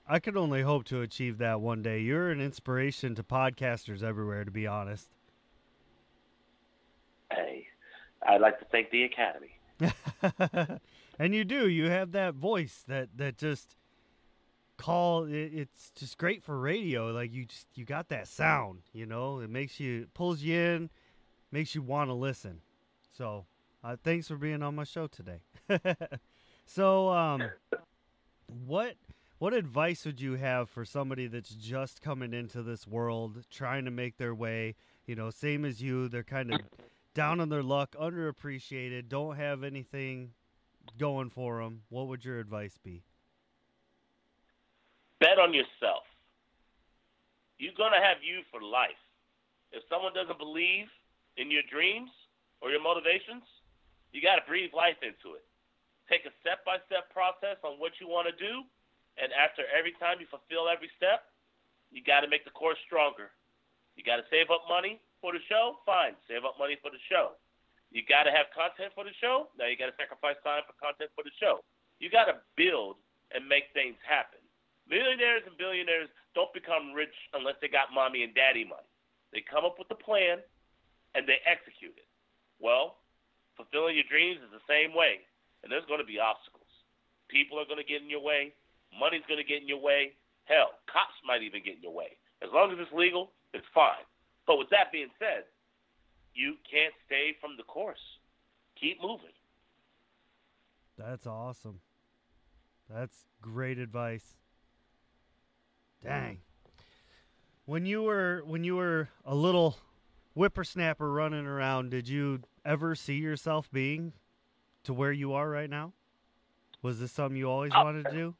I 0.08 0.20
could 0.20 0.38
only 0.38 0.62
hope 0.62 0.86
to 0.86 1.02
achieve 1.02 1.40
that 1.40 1.60
one 1.60 1.82
day. 1.82 2.00
You're 2.00 2.32
an 2.32 2.40
inspiration 2.40 3.16
to 3.16 3.24
podcasters 3.24 4.02
everywhere, 4.02 4.46
to 4.46 4.50
be 4.50 4.66
honest. 4.66 5.10
Hey, 7.30 7.68
I'd 8.26 8.40
like 8.40 8.60
to 8.60 8.66
thank 8.72 8.92
the 8.92 9.04
Academy. 9.04 9.60
and 11.20 11.36
you 11.36 11.44
do. 11.44 11.68
You 11.68 11.90
have 11.90 12.14
that 12.14 12.36
voice 12.36 12.86
that 12.88 13.10
that 13.18 13.38
just 13.38 13.76
call. 14.84 15.26
It, 15.26 15.52
it's 15.54 15.92
just 15.96 16.18
great 16.18 16.44
for 16.44 16.60
radio. 16.60 17.12
Like 17.12 17.34
you 17.34 17.46
just 17.46 17.68
you 17.76 17.86
got 17.86 18.10
that 18.10 18.28
sound. 18.28 18.82
You 18.94 19.06
know, 19.06 19.40
it 19.40 19.50
makes 19.50 19.80
you 19.80 20.08
pulls 20.14 20.42
you 20.42 20.60
in, 20.60 20.90
makes 21.52 21.74
you 21.74 21.82
want 21.82 22.10
to 22.10 22.14
listen. 22.14 22.62
So, 23.18 23.46
uh, 23.84 23.96
thanks 24.04 24.28
for 24.28 24.36
being 24.36 24.62
on 24.62 24.76
my 24.76 24.84
show 24.84 25.08
today. 25.08 25.42
so, 26.66 27.10
um, 27.10 27.44
what 28.66 28.96
what 29.40 29.54
advice 29.54 30.06
would 30.06 30.20
you 30.20 30.36
have 30.36 30.70
for 30.70 30.84
somebody 30.84 31.28
that's 31.28 31.56
just 31.56 32.02
coming 32.02 32.34
into 32.34 32.62
this 32.62 32.86
world, 32.86 33.46
trying 33.50 33.86
to 33.86 33.92
make 33.92 34.18
their 34.18 34.36
way? 34.36 34.76
You 35.06 35.16
know, 35.16 35.30
same 35.30 35.66
as 35.66 35.82
you, 35.82 36.08
they're 36.10 36.24
kind 36.24 36.54
of 36.54 36.62
down 37.14 37.40
on 37.40 37.50
their 37.50 37.64
luck, 37.64 37.96
underappreciated, 38.00 39.10
don't 39.10 39.36
have 39.36 39.64
anything 39.64 40.32
going 40.98 41.30
for 41.30 41.62
them. 41.62 41.82
What 41.90 42.08
would 42.08 42.26
your 42.26 42.40
advice 42.40 42.78
be? 42.84 43.04
Bet 45.24 45.40
on 45.40 45.56
yourself. 45.56 46.04
You're 47.56 47.80
going 47.80 47.96
to 47.96 48.04
have 48.04 48.20
you 48.20 48.44
for 48.52 48.60
life. 48.60 49.00
If 49.72 49.88
someone 49.88 50.12
doesn't 50.12 50.36
believe 50.36 50.92
in 51.40 51.48
your 51.48 51.64
dreams 51.72 52.12
or 52.60 52.76
your 52.76 52.84
motivations, 52.84 53.48
you 54.12 54.20
got 54.20 54.36
to 54.36 54.44
breathe 54.44 54.76
life 54.76 55.00
into 55.00 55.40
it. 55.40 55.48
Take 56.12 56.28
a 56.28 56.36
step 56.44 56.68
by 56.68 56.84
step 56.92 57.08
process 57.16 57.56
on 57.64 57.80
what 57.80 57.96
you 58.04 58.12
want 58.12 58.28
to 58.28 58.36
do, 58.36 58.68
and 59.16 59.32
after 59.32 59.64
every 59.72 59.96
time 59.96 60.20
you 60.20 60.28
fulfill 60.28 60.68
every 60.68 60.92
step, 61.00 61.32
you 61.88 62.04
got 62.04 62.28
to 62.28 62.28
make 62.28 62.44
the 62.44 62.52
course 62.52 62.76
stronger. 62.84 63.32
You 63.96 64.04
got 64.04 64.20
to 64.20 64.28
save 64.28 64.52
up 64.52 64.68
money 64.68 65.00
for 65.24 65.32
the 65.32 65.40
show? 65.48 65.80
Fine, 65.88 66.20
save 66.28 66.44
up 66.44 66.60
money 66.60 66.76
for 66.84 66.92
the 66.92 67.00
show. 67.08 67.40
You 67.96 68.04
got 68.04 68.28
to 68.28 68.34
have 68.36 68.52
content 68.52 68.92
for 68.92 69.08
the 69.08 69.16
show? 69.24 69.48
Now 69.56 69.72
you 69.72 69.80
got 69.80 69.88
to 69.88 69.96
sacrifice 69.96 70.36
time 70.44 70.68
for 70.68 70.76
content 70.84 71.16
for 71.16 71.24
the 71.24 71.32
show. 71.40 71.64
You 72.04 72.12
got 72.12 72.28
to 72.28 72.44
build 72.60 73.00
and 73.32 73.48
make 73.48 73.72
things 73.72 73.96
happen. 74.04 74.43
Millionaires 74.90 75.44
and 75.48 75.56
billionaires 75.58 76.12
don't 76.36 76.52
become 76.54 76.92
rich 76.92 77.14
unless 77.34 77.56
they 77.62 77.72
got 77.72 77.96
mommy 77.96 78.24
and 78.24 78.36
daddy 78.36 78.68
money. 78.68 78.88
They 79.32 79.42
come 79.42 79.64
up 79.64 79.80
with 79.80 79.90
a 79.92 79.98
plan 79.98 80.44
and 81.16 81.24
they 81.28 81.40
execute 81.48 81.96
it. 81.96 82.10
Well, 82.60 83.00
fulfilling 83.56 83.96
your 83.96 84.08
dreams 84.10 84.42
is 84.44 84.52
the 84.52 84.64
same 84.68 84.96
way, 84.96 85.24
and 85.62 85.72
there's 85.72 85.86
going 85.86 86.02
to 86.02 86.08
be 86.08 86.20
obstacles. 86.20 86.70
People 87.30 87.58
are 87.60 87.66
going 87.66 87.82
to 87.82 87.88
get 87.88 88.02
in 88.02 88.10
your 88.10 88.22
way. 88.22 88.54
Money's 88.94 89.26
going 89.28 89.42
to 89.42 89.48
get 89.48 89.62
in 89.62 89.68
your 89.68 89.82
way. 89.82 90.14
Hell, 90.46 90.76
cops 90.92 91.18
might 91.26 91.42
even 91.42 91.64
get 91.64 91.80
in 91.80 91.84
your 91.84 91.96
way. 91.96 92.18
As 92.44 92.50
long 92.54 92.72
as 92.72 92.78
it's 92.80 92.92
legal, 92.92 93.32
it's 93.54 93.66
fine. 93.74 94.04
But 94.46 94.58
with 94.58 94.70
that 94.70 94.92
being 94.92 95.10
said, 95.18 95.48
you 96.34 96.56
can't 96.70 96.94
stay 97.06 97.38
from 97.40 97.56
the 97.58 97.64
course. 97.64 98.02
Keep 98.80 99.02
moving. 99.02 99.34
That's 100.98 101.26
awesome. 101.26 101.80
That's 102.90 103.26
great 103.42 103.80
advice. 103.80 104.36
Dang. 106.04 106.40
When 107.66 107.86
you 107.86 108.04
were 108.04 108.44
when 108.46 108.64
you 108.64 108.76
were 108.76 109.10
a 109.26 109.36
little 109.36 109.78
whippersnapper 110.36 111.10
running 111.12 111.46
around, 111.46 111.92
did 111.92 112.08
you 112.10 112.42
ever 112.66 112.96
see 112.96 113.16
yourself 113.16 113.72
being 113.72 114.14
to 114.84 114.94
where 114.94 115.12
you 115.12 115.34
are 115.34 115.50
right 115.50 115.70
now? 115.70 115.94
Was 116.82 117.00
this 117.00 117.12
something 117.14 117.38
you 117.38 117.50
always 117.50 117.72
Uh, 117.74 117.82
wanted 117.84 118.06
to 118.06 118.12
do? 118.12 118.36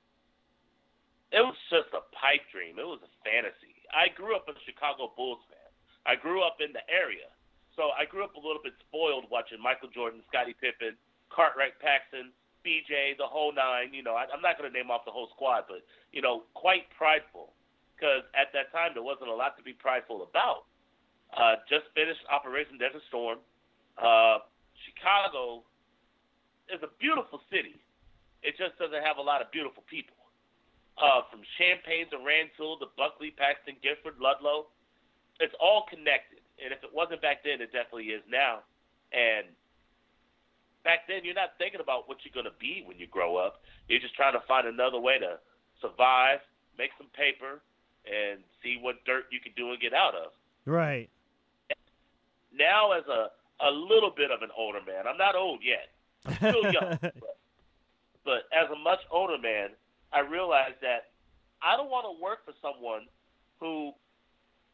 It 1.32 1.40
was 1.40 1.56
just 1.70 1.88
a 1.94 2.02
pipe 2.14 2.44
dream. 2.52 2.78
It 2.78 2.86
was 2.86 3.00
a 3.02 3.12
fantasy. 3.24 3.74
I 3.96 4.10
grew 4.10 4.36
up 4.36 4.48
a 4.50 4.54
Chicago 4.66 5.14
Bulls 5.16 5.40
fan. 5.48 5.58
I 6.06 6.16
grew 6.16 6.44
up 6.44 6.58
in 6.60 6.74
the 6.74 6.84
area. 6.92 7.32
So 7.76 7.90
I 7.98 8.06
grew 8.06 8.24
up 8.24 8.36
a 8.36 8.40
little 8.40 8.62
bit 8.62 8.74
spoiled 8.86 9.26
watching 9.32 9.60
Michael 9.60 9.90
Jordan, 9.90 10.22
Scottie 10.28 10.54
Pippen, 10.54 10.96
Cartwright 11.30 11.80
Paxson, 11.80 12.32
BJ, 12.66 13.16
the 13.18 13.28
whole 13.28 13.54
nine. 13.54 13.94
You 13.94 14.04
know, 14.04 14.16
I, 14.16 14.26
I'm 14.32 14.42
not 14.42 14.58
going 14.58 14.72
to 14.72 14.76
name 14.76 14.90
off 14.90 15.06
the 15.06 15.12
whole 15.12 15.30
squad, 15.36 15.68
but, 15.68 15.84
you 16.12 16.22
know, 16.22 16.44
quite 16.56 16.90
prideful. 16.98 17.54
Because 17.96 18.26
at 18.34 18.50
that 18.58 18.74
time, 18.74 18.98
there 18.98 19.06
wasn't 19.06 19.30
a 19.30 19.36
lot 19.36 19.56
to 19.56 19.64
be 19.64 19.72
prideful 19.72 20.28
about. 20.28 20.66
Uh, 21.32 21.62
just 21.70 21.86
finished 21.96 22.22
Operation 22.30 22.78
Desert 22.78 23.02
Storm. 23.08 23.40
Uh, 23.98 24.44
Chicago 24.86 25.64
is 26.70 26.82
a 26.84 26.92
beautiful 27.00 27.42
city. 27.50 27.80
It 28.44 28.60
just 28.60 28.76
doesn't 28.78 29.04
have 29.04 29.18
a 29.18 29.24
lot 29.24 29.40
of 29.40 29.50
beautiful 29.52 29.84
people. 29.88 30.18
Uh, 31.00 31.26
from 31.32 31.42
Champaign 31.58 32.06
to 32.14 32.22
Rantoul 32.22 32.78
to 32.78 32.92
Buckley, 32.94 33.34
Paxton, 33.34 33.82
Gifford, 33.82 34.22
Ludlow, 34.22 34.70
it's 35.40 35.56
all 35.58 35.90
connected. 35.90 36.44
And 36.62 36.70
if 36.70 36.86
it 36.86 36.94
wasn't 36.94 37.24
back 37.26 37.42
then, 37.42 37.66
it 37.66 37.74
definitely 37.74 38.14
is 38.14 38.22
now. 38.30 38.62
And 39.10 39.50
back 40.84 41.08
then, 41.08 41.24
you're 41.24 41.34
not 41.34 41.58
thinking 41.58 41.80
about 41.80 42.08
what 42.08 42.18
you're 42.24 42.36
going 42.36 42.52
to 42.52 42.60
be 42.60 42.84
when 42.86 43.00
you 43.00 43.08
grow 43.08 43.38
up. 43.38 43.62
You're 43.88 44.00
just 44.00 44.16
trying 44.16 44.34
to 44.34 44.44
find 44.48 44.68
another 44.68 45.00
way 45.00 45.18
to 45.20 45.40
survive, 45.82 46.40
make 46.78 46.92
some 46.98 47.08
paper, 47.16 47.62
and 48.06 48.44
see 48.62 48.78
what 48.80 49.04
dirt 49.06 49.26
you 49.32 49.40
can 49.40 49.52
do 49.56 49.72
and 49.72 49.80
get 49.80 49.94
out 49.94 50.16
of. 50.16 50.32
Right. 50.66 51.10
Now, 52.54 52.92
as 52.92 53.08
a 53.08 53.32
a 53.62 53.72
little 53.72 54.12
bit 54.12 54.32
of 54.32 54.42
an 54.42 54.50
older 54.58 54.80
man, 54.86 55.08
I'm 55.08 55.18
not 55.18 55.36
old 55.36 55.62
yet. 55.64 55.94
I'm 56.26 56.36
still 56.36 56.72
young. 56.72 56.98
but, 57.02 57.38
but 58.26 58.42
as 58.52 58.68
a 58.72 58.76
much 58.76 59.00
older 59.10 59.38
man, 59.38 59.70
I 60.12 60.20
realize 60.20 60.76
that 60.82 61.14
I 61.62 61.78
don't 61.78 61.90
want 61.90 62.06
to 62.06 62.22
work 62.22 62.44
for 62.46 62.54
someone 62.60 63.08
who 63.60 63.94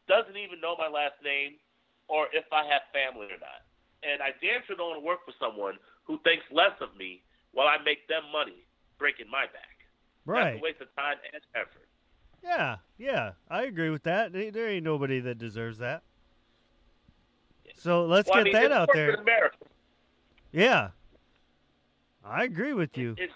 doesn't 0.07 0.35
even 0.35 0.59
know 0.59 0.73
my 0.73 0.89
last 0.89 1.21
name 1.23 1.61
or 2.09 2.27
if 2.33 2.49
I 2.51 2.65
have 2.65 2.81
family 2.89 3.29
or 3.29 3.37
not. 3.37 3.61
And 4.01 4.23
I 4.23 4.33
damn 4.41 4.65
sure 4.65 4.75
don't 4.75 4.97
want 4.97 5.01
to 5.03 5.05
work 5.05 5.21
for 5.23 5.35
someone 5.37 5.77
who 6.09 6.17
thinks 6.23 6.43
less 6.51 6.73
of 6.81 6.89
me 6.97 7.21
while 7.53 7.67
I 7.67 7.77
make 7.85 8.07
them 8.07 8.23
money 8.33 8.65
breaking 8.97 9.29
my 9.31 9.45
back. 9.45 9.77
Right. 10.25 10.53
That's 10.53 10.57
a 10.57 10.63
waste 10.63 10.81
of 10.81 10.95
time 10.95 11.17
and 11.31 11.41
effort. 11.53 11.87
Yeah, 12.43 12.77
yeah, 12.97 13.33
I 13.49 13.63
agree 13.63 13.91
with 13.91 14.03
that. 14.03 14.33
There 14.33 14.67
ain't 14.67 14.83
nobody 14.83 15.19
that 15.19 15.37
deserves 15.37 15.77
that. 15.77 16.01
So 17.75 18.05
let's 18.05 18.27
well, 18.27 18.43
get 18.43 18.55
I 18.55 18.59
mean, 18.59 18.69
that 18.69 18.71
out 18.71 18.89
there. 18.93 19.13
America. 19.13 19.57
Yeah, 20.51 20.89
I 22.25 22.43
agree 22.43 22.73
with 22.73 22.97
you. 22.97 23.15
It's, 23.17 23.33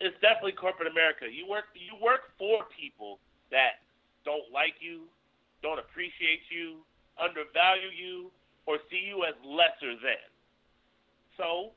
it's 0.00 0.16
definitely 0.22 0.52
corporate 0.52 0.90
America. 0.90 1.26
You 1.30 1.46
work 1.46 1.64
you 1.74 2.02
work 2.02 2.32
for 2.38 2.64
people 2.74 3.18
that 3.50 3.82
don't 4.24 4.50
like 4.52 4.74
you, 4.80 5.02
don't 5.62 5.78
appreciate 5.78 6.40
you, 6.48 6.78
undervalue 7.20 7.92
you, 7.92 8.30
or 8.66 8.78
see 8.90 9.04
you 9.06 9.24
as 9.24 9.34
lesser 9.44 10.00
than. 10.00 10.33
So, 11.36 11.72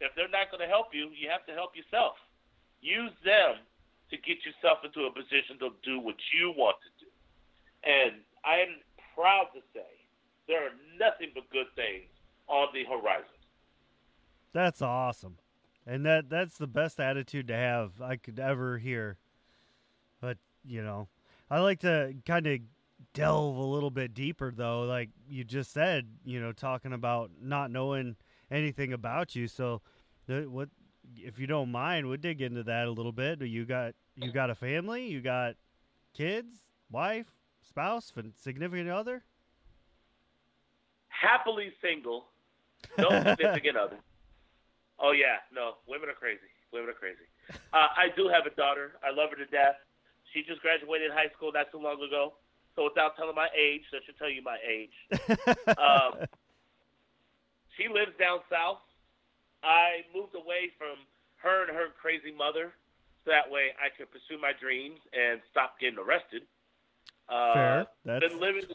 if 0.00 0.14
they're 0.14 0.28
not 0.28 0.50
going 0.50 0.60
to 0.60 0.70
help 0.70 0.94
you, 0.94 1.10
you 1.14 1.28
have 1.30 1.44
to 1.46 1.52
help 1.52 1.76
yourself. 1.76 2.14
Use 2.80 3.12
them 3.24 3.58
to 4.10 4.16
get 4.16 4.38
yourself 4.46 4.78
into 4.84 5.06
a 5.06 5.12
position 5.12 5.58
to 5.60 5.70
do 5.82 6.00
what 6.00 6.16
you 6.32 6.54
want 6.56 6.76
to 6.82 7.04
do. 7.04 7.10
And 7.84 8.22
I 8.44 8.62
am 8.62 8.80
proud 9.14 9.48
to 9.54 9.60
say 9.74 9.86
there 10.46 10.64
are 10.64 10.74
nothing 10.98 11.30
but 11.34 11.48
good 11.50 11.66
things 11.74 12.08
on 12.46 12.68
the 12.72 12.84
horizon. 12.84 13.26
That's 14.52 14.80
awesome. 14.80 15.36
And 15.86 16.04
that 16.06 16.28
that's 16.28 16.58
the 16.58 16.66
best 16.66 17.00
attitude 17.00 17.48
to 17.48 17.56
have 17.56 18.00
I 18.00 18.16
could 18.16 18.38
ever 18.38 18.78
hear. 18.78 19.16
But, 20.20 20.38
you 20.64 20.82
know, 20.82 21.08
I 21.50 21.60
like 21.60 21.80
to 21.80 22.14
kind 22.26 22.46
of 22.46 22.60
delve 23.14 23.56
a 23.56 23.62
little 23.62 23.90
bit 23.90 24.14
deeper 24.14 24.52
though, 24.54 24.82
like 24.82 25.10
you 25.28 25.44
just 25.44 25.72
said, 25.72 26.06
you 26.24 26.40
know, 26.40 26.52
talking 26.52 26.92
about 26.92 27.30
not 27.40 27.70
knowing 27.70 28.16
anything 28.50 28.92
about 28.92 29.34
you. 29.34 29.48
So, 29.48 29.82
what 30.26 30.68
if 31.16 31.38
you 31.38 31.46
don't 31.46 31.70
mind, 31.70 32.06
we'll 32.06 32.16
dig 32.18 32.42
into 32.42 32.62
that 32.64 32.86
a 32.86 32.90
little 32.90 33.12
bit. 33.12 33.40
You 33.42 33.64
got 33.64 33.94
you 34.16 34.32
got 34.32 34.50
a 34.50 34.54
family, 34.54 35.06
you 35.06 35.20
got 35.20 35.54
kids, 36.14 36.56
wife, 36.90 37.26
spouse, 37.62 38.12
significant 38.36 38.90
other? 38.90 39.22
Happily 41.08 41.72
single, 41.82 42.26
no 42.98 43.08
significant 43.26 43.76
other. 43.76 43.96
Oh 44.98 45.12
yeah, 45.12 45.38
no, 45.54 45.74
women 45.86 46.08
are 46.08 46.14
crazy. 46.14 46.50
Women 46.72 46.90
are 46.90 46.98
crazy. 46.98 47.26
Uh, 47.72 47.88
I 47.96 48.08
do 48.16 48.28
have 48.28 48.44
a 48.46 48.54
daughter. 48.54 48.92
I 49.02 49.10
love 49.10 49.30
her 49.30 49.36
to 49.36 49.46
death. 49.46 49.76
She 50.32 50.42
just 50.42 50.60
graduated 50.60 51.10
high 51.12 51.32
school 51.34 51.50
not 51.52 51.72
too 51.72 51.78
long 51.78 52.02
ago. 52.02 52.34
So 52.76 52.84
without 52.84 53.16
telling 53.16 53.34
my 53.34 53.48
age, 53.56 53.82
that 53.90 54.02
should 54.04 54.18
tell 54.18 54.28
you 54.28 54.42
my 54.42 54.58
age. 54.62 54.92
um, 55.78 56.26
she 57.78 57.86
lives 57.86 58.12
down 58.18 58.42
south. 58.50 58.82
I 59.62 60.02
moved 60.10 60.34
away 60.34 60.74
from 60.76 60.98
her 61.38 61.64
and 61.64 61.70
her 61.70 61.94
crazy 61.94 62.34
mother, 62.34 62.74
so 63.24 63.30
that 63.30 63.46
way 63.46 63.70
I 63.78 63.94
could 63.94 64.10
pursue 64.10 64.36
my 64.36 64.52
dreams 64.58 64.98
and 65.14 65.40
stop 65.50 65.78
getting 65.78 65.98
arrested. 65.98 66.42
Uh, 67.30 67.54
Fair. 67.54 67.86
That's 68.04 68.26
been 68.26 68.40
living. 68.42 68.66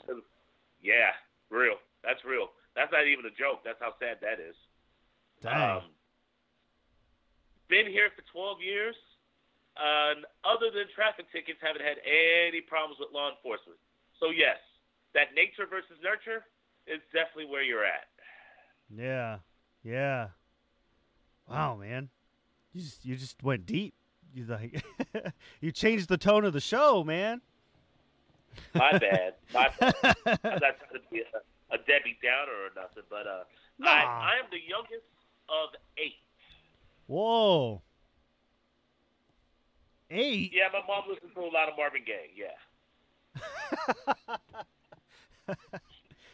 Yeah, 0.79 1.11
real. 1.51 1.75
That's 2.03 2.23
real. 2.23 2.51
That's 2.75 2.91
not 2.91 3.07
even 3.07 3.27
a 3.27 3.35
joke. 3.35 3.61
That's 3.67 3.79
how 3.79 3.93
sad 3.99 4.23
that 4.23 4.39
is. 4.39 4.55
Dang. 5.43 5.83
Um, 5.83 5.91
been 7.67 7.87
here 7.87 8.09
for 8.15 8.23
12 8.31 8.61
years. 8.63 8.95
Uh, 9.73 10.21
other 10.45 10.69
than 10.69 10.85
traffic 10.93 11.25
tickets, 11.33 11.57
haven't 11.57 11.81
had 11.81 11.97
any 12.05 12.61
problems 12.61 13.01
with 13.01 13.09
law 13.09 13.33
enforcement. 13.33 13.79
So 14.21 14.29
yes, 14.29 14.61
that 15.17 15.33
nature 15.33 15.65
versus 15.65 15.97
nurture 16.05 16.45
is 16.85 17.01
definitely 17.09 17.49
where 17.49 17.65
you're 17.65 17.85
at. 17.85 18.12
Yeah, 18.95 19.39
yeah. 19.83 20.27
Wow, 21.49 21.75
man, 21.75 22.09
you 22.73 22.81
just 22.81 23.05
you 23.05 23.15
just 23.15 23.41
went 23.43 23.65
deep. 23.65 23.93
You 24.33 24.45
like 24.45 24.83
you 25.61 25.71
changed 25.71 26.09
the 26.09 26.17
tone 26.17 26.45
of 26.45 26.53
the 26.53 26.61
show, 26.61 27.03
man. 27.03 27.41
My 28.73 28.97
bad. 28.97 29.33
My 29.53 29.69
bad. 29.79 29.93
I'm 30.03 30.13
not 30.25 30.59
trying 30.59 30.93
to 30.93 31.01
be 31.11 31.21
a, 31.21 31.75
a 31.75 31.77
Debbie 31.77 32.17
Downer 32.23 32.51
or 32.51 32.69
nothing, 32.75 33.03
but 33.09 33.27
uh, 33.27 33.43
nah. 33.79 33.89
I, 33.89 34.33
I 34.35 34.39
am 34.39 34.45
the 34.51 34.59
youngest 34.67 35.05
of 35.49 35.69
eight. 35.97 36.15
Whoa. 37.07 37.81
Eight. 40.09 40.51
Yeah, 40.53 40.67
my 40.71 40.81
mom 40.87 41.09
listens 41.09 41.33
to 41.33 41.39
a 41.41 41.45
lot 41.45 41.69
of 41.69 41.75
Marvin 41.77 42.03
Gaye. 42.05 42.31
Yeah. 42.35 42.53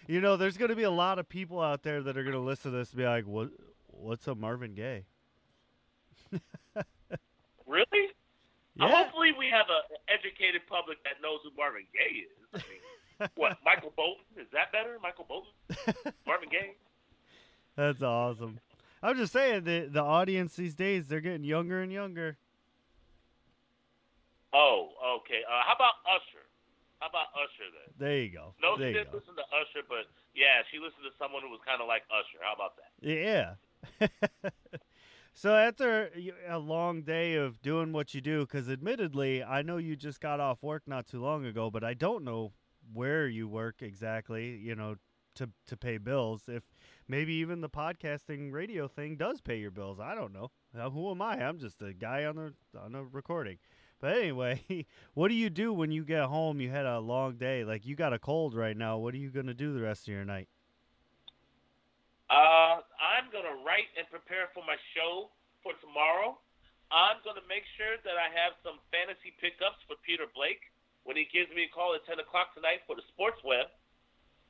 you 0.09 0.21
know, 0.21 0.37
there's 0.37 0.57
going 0.57 0.69
to 0.69 0.75
be 0.75 0.83
a 0.83 0.89
lot 0.89 1.19
of 1.19 1.29
people 1.29 1.61
out 1.61 1.83
there 1.83 2.01
that 2.01 2.17
are 2.17 2.23
going 2.23 2.33
to 2.33 2.39
listen 2.39 2.71
to 2.71 2.77
this 2.79 2.89
and 2.89 2.97
be 2.97 3.05
like, 3.05 3.27
"What? 3.27 3.49
What's 3.85 4.27
a 4.27 4.33
Marvin 4.33 4.73
Gaye?" 4.73 5.05
really? 7.67 7.85
Yeah. 8.75 8.85
Uh, 8.85 8.87
hopefully, 8.87 9.33
we 9.37 9.49
have 9.51 9.67
an 9.69 9.97
educated 10.07 10.61
public 10.67 10.97
that 11.03 11.21
knows 11.21 11.41
who 11.43 11.51
Marvin 11.55 11.83
Gaye 11.93 12.21
is. 12.21 12.31
I 12.55 12.57
mean, 12.57 13.29
what? 13.35 13.59
Michael 13.63 13.93
Bolton? 13.95 14.25
Is 14.35 14.47
that 14.51 14.71
better? 14.71 14.97
Michael 15.01 15.27
Bolton? 15.29 15.51
Marvin 16.25 16.49
Gaye? 16.49 16.73
That's 17.75 18.01
awesome. 18.01 18.59
I'm 19.03 19.15
just 19.15 19.31
saying 19.31 19.65
the 19.65 19.89
the 19.91 20.01
audience 20.01 20.55
these 20.55 20.73
days 20.73 21.07
they're 21.07 21.21
getting 21.21 21.43
younger 21.43 21.83
and 21.83 21.93
younger. 21.93 22.37
Oh, 24.53 24.89
okay. 25.19 25.41
Uh, 25.47 25.61
how 25.67 25.75
about 25.75 25.93
Usher? 26.15 26.48
How 26.99 27.07
about 27.07 27.31
Usher 27.33 27.71
then? 27.71 27.93
There 27.97 28.17
you 28.19 28.29
go. 28.29 28.53
No, 28.61 28.77
there 28.77 28.89
she 28.89 28.93
didn't 28.99 29.13
listen 29.13 29.35
to 29.35 29.47
Usher, 29.55 29.87
but 29.87 30.11
yeah, 30.35 30.63
she 30.71 30.77
listened 30.77 31.07
to 31.07 31.15
someone 31.17 31.41
who 31.41 31.49
was 31.49 31.61
kind 31.65 31.81
of 31.81 31.87
like 31.87 32.03
Usher. 32.11 32.39
How 32.43 32.53
about 32.53 32.75
that? 32.75 32.91
Yeah. 33.01 33.55
so 35.33 35.55
after 35.55 36.11
a 36.47 36.59
long 36.59 37.03
day 37.03 37.35
of 37.35 37.61
doing 37.61 37.93
what 37.93 38.13
you 38.13 38.19
do, 38.19 38.41
because 38.41 38.69
admittedly, 38.69 39.41
I 39.43 39.61
know 39.61 39.77
you 39.77 39.95
just 39.95 40.19
got 40.19 40.39
off 40.39 40.61
work 40.61 40.83
not 40.87 41.07
too 41.07 41.21
long 41.21 41.45
ago, 41.45 41.71
but 41.71 41.83
I 41.85 41.93
don't 41.93 42.25
know 42.25 42.51
where 42.93 43.27
you 43.27 43.47
work 43.47 43.81
exactly. 43.81 44.57
You 44.57 44.75
know, 44.75 44.95
to 45.35 45.49
to 45.67 45.77
pay 45.77 45.97
bills. 45.97 46.43
If 46.47 46.63
maybe 47.07 47.33
even 47.35 47.61
the 47.61 47.69
podcasting 47.69 48.51
radio 48.51 48.87
thing 48.87 49.15
does 49.15 49.41
pay 49.41 49.57
your 49.57 49.71
bills. 49.71 49.99
I 49.99 50.15
don't 50.15 50.33
know. 50.33 50.51
Now, 50.73 50.89
who 50.89 51.09
am 51.11 51.21
I? 51.21 51.43
I'm 51.43 51.59
just 51.59 51.81
a 51.81 51.93
guy 51.93 52.25
on 52.25 52.35
the 52.35 52.53
on 52.79 52.93
a 52.95 53.03
recording. 53.03 53.57
But 53.99 54.17
anyway, 54.17 54.63
what 55.13 55.27
do 55.27 55.35
you 55.35 55.49
do 55.49 55.73
when 55.73 55.91
you 55.91 56.03
get 56.03 56.23
home? 56.23 56.61
You 56.61 56.69
had 56.69 56.85
a 56.85 56.99
long 56.99 57.35
day. 57.35 57.63
Like 57.63 57.85
you 57.85 57.95
got 57.95 58.13
a 58.13 58.19
cold 58.19 58.55
right 58.55 58.75
now. 58.75 58.97
What 58.97 59.13
are 59.13 59.17
you 59.17 59.29
gonna 59.29 59.53
do 59.53 59.73
the 59.73 59.81
rest 59.81 60.07
of 60.07 60.13
your 60.13 60.25
night? 60.25 60.47
Uh, 62.29 62.85
I'm 63.01 63.27
gonna 63.33 63.57
write 63.65 63.89
and 63.97 64.05
prepare 64.09 64.53
for 64.53 64.63
my 64.63 64.77
show 64.95 65.33
for 65.63 65.73
tomorrow. 65.81 66.37
I'm 66.89 67.21
gonna 67.25 67.45
make 67.49 67.65
sure 67.77 67.97
that 68.05 68.17
I 68.17 68.29
have 68.33 68.57
some 68.63 68.79
fantasy 68.93 69.35
pickups 69.41 69.81
for 69.85 69.97
Peter 70.05 70.25
Blake 70.31 70.61
when 71.03 71.17
he 71.17 71.25
gives 71.29 71.49
me 71.53 71.65
a 71.65 71.71
call 71.73 71.97
at 71.97 72.05
10 72.05 72.21
o'clock 72.21 72.53
tonight 72.53 72.85
for 72.85 72.93
the 72.93 73.05
Sports 73.13 73.41
Web. 73.43 73.67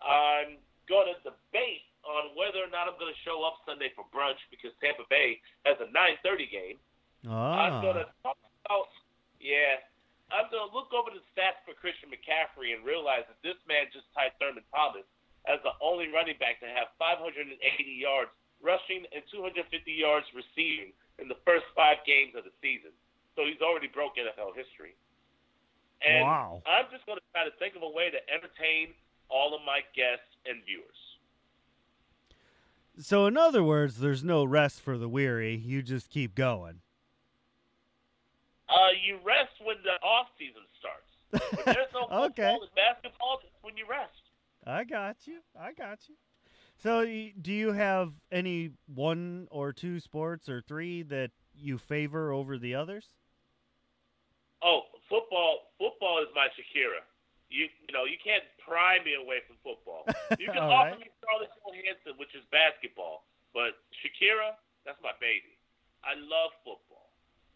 I'm 0.04 0.60
gonna 0.88 1.16
debate 1.24 1.88
on 2.04 2.36
whether 2.36 2.64
or 2.64 2.72
not 2.72 2.88
I'm 2.88 3.00
gonna 3.00 3.18
show 3.24 3.44
up 3.44 3.64
Sunday 3.64 3.92
for 3.96 4.04
brunch 4.12 4.40
because 4.52 4.72
Tampa 4.80 5.08
Bay 5.10 5.40
has 5.66 5.80
a 5.80 5.88
9:30 5.92 6.52
game. 6.52 6.78
Ah. 7.28 7.64
I'm 7.64 7.76
gonna 7.84 8.08
talk 8.24 8.38
about 8.68 8.88
yeah, 9.40 9.82
I'm 10.30 10.48
gonna 10.54 10.72
look 10.72 10.94
over 10.94 11.10
the 11.10 11.24
stats 11.34 11.60
for 11.66 11.74
Christian 11.74 12.12
McCaffrey 12.14 12.76
and 12.76 12.86
realize 12.86 13.26
that 13.26 13.40
this 13.42 13.58
man 13.66 13.90
just 13.90 14.06
tied 14.14 14.36
Thurman 14.38 14.64
Thomas 14.70 15.08
as 15.48 15.58
the 15.64 15.74
only 15.82 16.12
running 16.12 16.38
back 16.38 16.60
to 16.60 16.68
have 16.68 16.92
580 17.00 17.58
yards 17.96 18.30
rushing 18.62 19.08
and 19.16 19.24
250 19.32 19.64
yards 19.88 20.28
receiving 20.36 20.92
in 21.18 21.28
the 21.28 21.40
first 21.48 21.66
five 21.76 22.04
games 22.06 22.36
of 22.36 22.44
the 22.44 22.54
season. 22.62 22.92
So 23.36 23.48
he's 23.48 23.62
already 23.64 23.88
broke 23.88 24.20
NFL 24.20 24.56
history. 24.56 25.00
And 26.02 26.24
wow. 26.24 26.62
I'm 26.68 26.86
just 26.92 27.06
going 27.06 27.18
to 27.18 27.28
try 27.32 27.44
to 27.44 27.52
think 27.60 27.76
of 27.76 27.84
a 27.84 27.90
way 27.90 28.10
to 28.10 28.20
entertain 28.32 28.96
all 29.30 29.56
of 29.56 29.62
my 29.66 29.80
guests 29.96 30.32
and 30.46 30.64
viewers. 30.66 30.96
So, 33.00 33.28
in 33.28 33.38
other 33.38 33.64
words, 33.64 34.00
there's 34.00 34.24
no 34.24 34.44
rest 34.44 34.82
for 34.82 34.98
the 34.98 35.08
weary. 35.08 35.56
You 35.56 35.82
just 35.82 36.10
keep 36.10 36.36
going. 36.36 36.82
Uh, 38.70 38.94
you 39.04 39.18
rest 39.26 39.58
when 39.64 39.78
the 39.84 39.98
off 40.06 40.28
season 40.38 40.62
starts. 40.78 41.10
When 41.32 41.76
there's 41.76 41.92
no 41.94 42.06
okay. 42.30 42.54
football 42.54 42.62
and 42.62 42.76
basketball, 42.76 43.40
that's 43.42 43.58
when 43.62 43.78
you 43.78 43.86
rest. 43.90 44.30
I 44.66 44.84
got 44.84 45.26
you. 45.26 45.40
I 45.60 45.74
got 45.74 46.00
you. 46.08 46.16
So, 46.78 47.04
do 47.04 47.52
you 47.52 47.74
have 47.74 48.14
any 48.32 48.72
one 48.88 49.48
or 49.52 49.74
two 49.74 50.00
sports 50.00 50.48
or 50.48 50.62
three 50.62 51.04
that 51.04 51.32
you 51.54 51.78
favor 51.78 52.32
over 52.32 52.58
the 52.58 52.76
others? 52.76 53.06
Oh, 54.64 54.88
football! 55.10 55.76
Football 55.78 56.24
is 56.24 56.32
my 56.36 56.48
Shakira. 56.56 57.04
You 57.50 57.68
you 57.68 57.92
know 57.92 58.06
you 58.06 58.16
can't 58.24 58.44
pry 58.64 59.00
me 59.04 59.16
away 59.16 59.44
from 59.48 59.58
football. 59.64 60.08
You 60.40 60.48
can 60.54 60.64
offer 60.64 60.96
right. 60.96 61.00
me 61.00 61.10
Scarlett 61.20 61.52
Johansson, 61.66 62.16
which 62.16 62.32
is 62.38 62.46
basketball, 62.54 63.26
but 63.52 63.76
Shakira, 64.00 64.56
that's 64.86 65.00
my 65.04 65.12
baby. 65.20 65.58
I 66.06 66.16
love 66.16 66.56
football. 66.64 66.89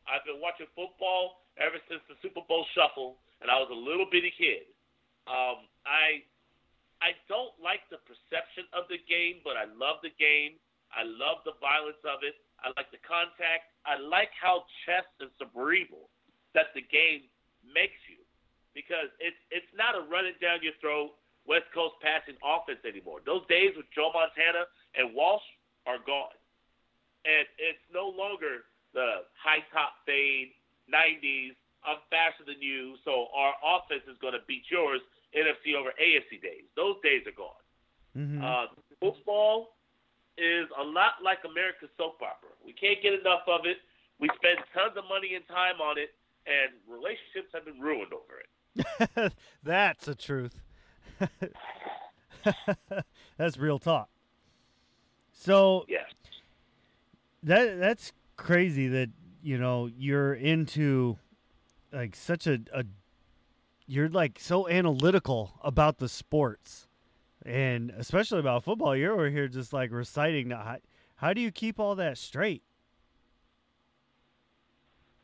I've 0.07 0.25
been 0.27 0.43
watching 0.43 0.67
football 0.75 1.45
ever 1.57 1.79
since 1.87 2.01
the 2.11 2.17
Super 2.19 2.43
Bowl 2.47 2.65
Shuffle, 2.75 3.19
and 3.39 3.47
I 3.47 3.59
was 3.59 3.71
a 3.71 3.77
little 3.77 4.07
bitty 4.09 4.33
kid. 4.35 4.67
Um, 5.27 5.67
I 5.87 6.23
I 7.03 7.15
don't 7.27 7.51
like 7.59 7.83
the 7.91 7.99
perception 8.07 8.63
of 8.71 8.87
the 8.87 8.99
game, 9.07 9.43
but 9.43 9.59
I 9.59 9.67
love 9.67 9.99
the 10.03 10.15
game. 10.15 10.55
I 10.91 11.03
love 11.03 11.43
the 11.43 11.55
violence 11.59 11.99
of 12.07 12.23
it. 12.23 12.39
I 12.63 12.71
like 12.79 12.87
the 12.95 13.01
contact. 13.03 13.75
I 13.83 13.99
like 13.99 14.31
how 14.39 14.63
chess 14.87 15.03
and 15.19 15.27
cerebral 15.35 16.07
that 16.55 16.71
the 16.71 16.85
game 16.87 17.27
makes 17.65 17.99
you 18.07 18.23
because 18.71 19.11
it's 19.19 19.39
it's 19.51 19.67
not 19.75 19.99
a 19.99 20.03
run 20.07 20.25
it 20.25 20.39
down 20.39 20.63
your 20.63 20.75
throat 20.79 21.15
West 21.43 21.67
Coast 21.75 21.99
passing 21.99 22.39
offense 22.39 22.79
anymore. 22.87 23.19
Those 23.27 23.43
days 23.51 23.75
with 23.75 23.87
Joe 23.91 24.11
Montana 24.15 24.67
and 24.95 25.11
Walsh 25.11 25.43
are 25.83 25.99
gone, 25.99 26.35
and 27.27 27.43
it's 27.59 27.83
no 27.91 28.07
longer 28.07 28.63
top 30.13 30.19
fade 30.19 30.51
'90s. 30.93 31.55
I'm 31.85 31.97
faster 32.09 32.45
than 32.45 32.61
you, 32.61 32.95
so 33.03 33.27
our 33.35 33.53
offense 33.61 34.03
is 34.09 34.17
going 34.21 34.33
to 34.33 34.39
beat 34.47 34.63
yours. 34.71 35.01
NFC 35.35 35.73
over 35.75 35.89
AFC 35.99 36.41
days. 36.41 36.63
Those 36.75 36.95
days 37.03 37.25
are 37.27 37.31
gone. 37.35 37.49
Mm-hmm. 38.15 38.43
Uh, 38.43 38.67
football 39.01 39.75
is 40.37 40.67
a 40.79 40.83
lot 40.83 41.13
like 41.23 41.39
America's 41.43 41.89
soap 41.97 42.21
opera. 42.21 42.49
We 42.63 42.71
can't 42.73 43.01
get 43.01 43.13
enough 43.13 43.41
of 43.47 43.65
it. 43.65 43.77
We 44.19 44.29
spend 44.35 44.59
tons 44.73 44.95
of 44.95 45.03
money 45.09 45.33
and 45.35 45.45
time 45.47 45.81
on 45.81 45.97
it, 45.97 46.13
and 46.45 46.71
relationships 46.87 47.49
have 47.53 47.65
been 47.65 47.79
ruined 47.81 48.13
over 48.13 48.39
it. 48.39 49.33
That's 49.63 50.05
the 50.05 50.15
truth. 50.15 50.61
that's 53.37 53.57
real 53.57 53.79
talk. 53.79 54.09
So 55.31 55.85
Yeah. 55.87 55.99
that 57.43 57.79
that's 57.79 58.11
crazy 58.35 58.87
that 58.89 59.09
you 59.43 59.57
know 59.57 59.89
you're 59.97 60.33
into 60.33 61.17
like 61.91 62.15
such 62.15 62.47
a, 62.47 62.59
a 62.73 62.85
you're 63.85 64.09
like 64.09 64.39
so 64.39 64.67
analytical 64.69 65.53
about 65.63 65.97
the 65.97 66.09
sports 66.09 66.87
and 67.45 67.91
especially 67.97 68.39
about 68.39 68.63
football 68.63 68.95
you're 68.95 69.13
over 69.13 69.29
here 69.29 69.47
just 69.47 69.73
like 69.73 69.91
reciting 69.91 70.49
how, 70.49 70.77
how 71.17 71.33
do 71.33 71.41
you 71.41 71.51
keep 71.51 71.79
all 71.79 71.95
that 71.95 72.17
straight 72.17 72.63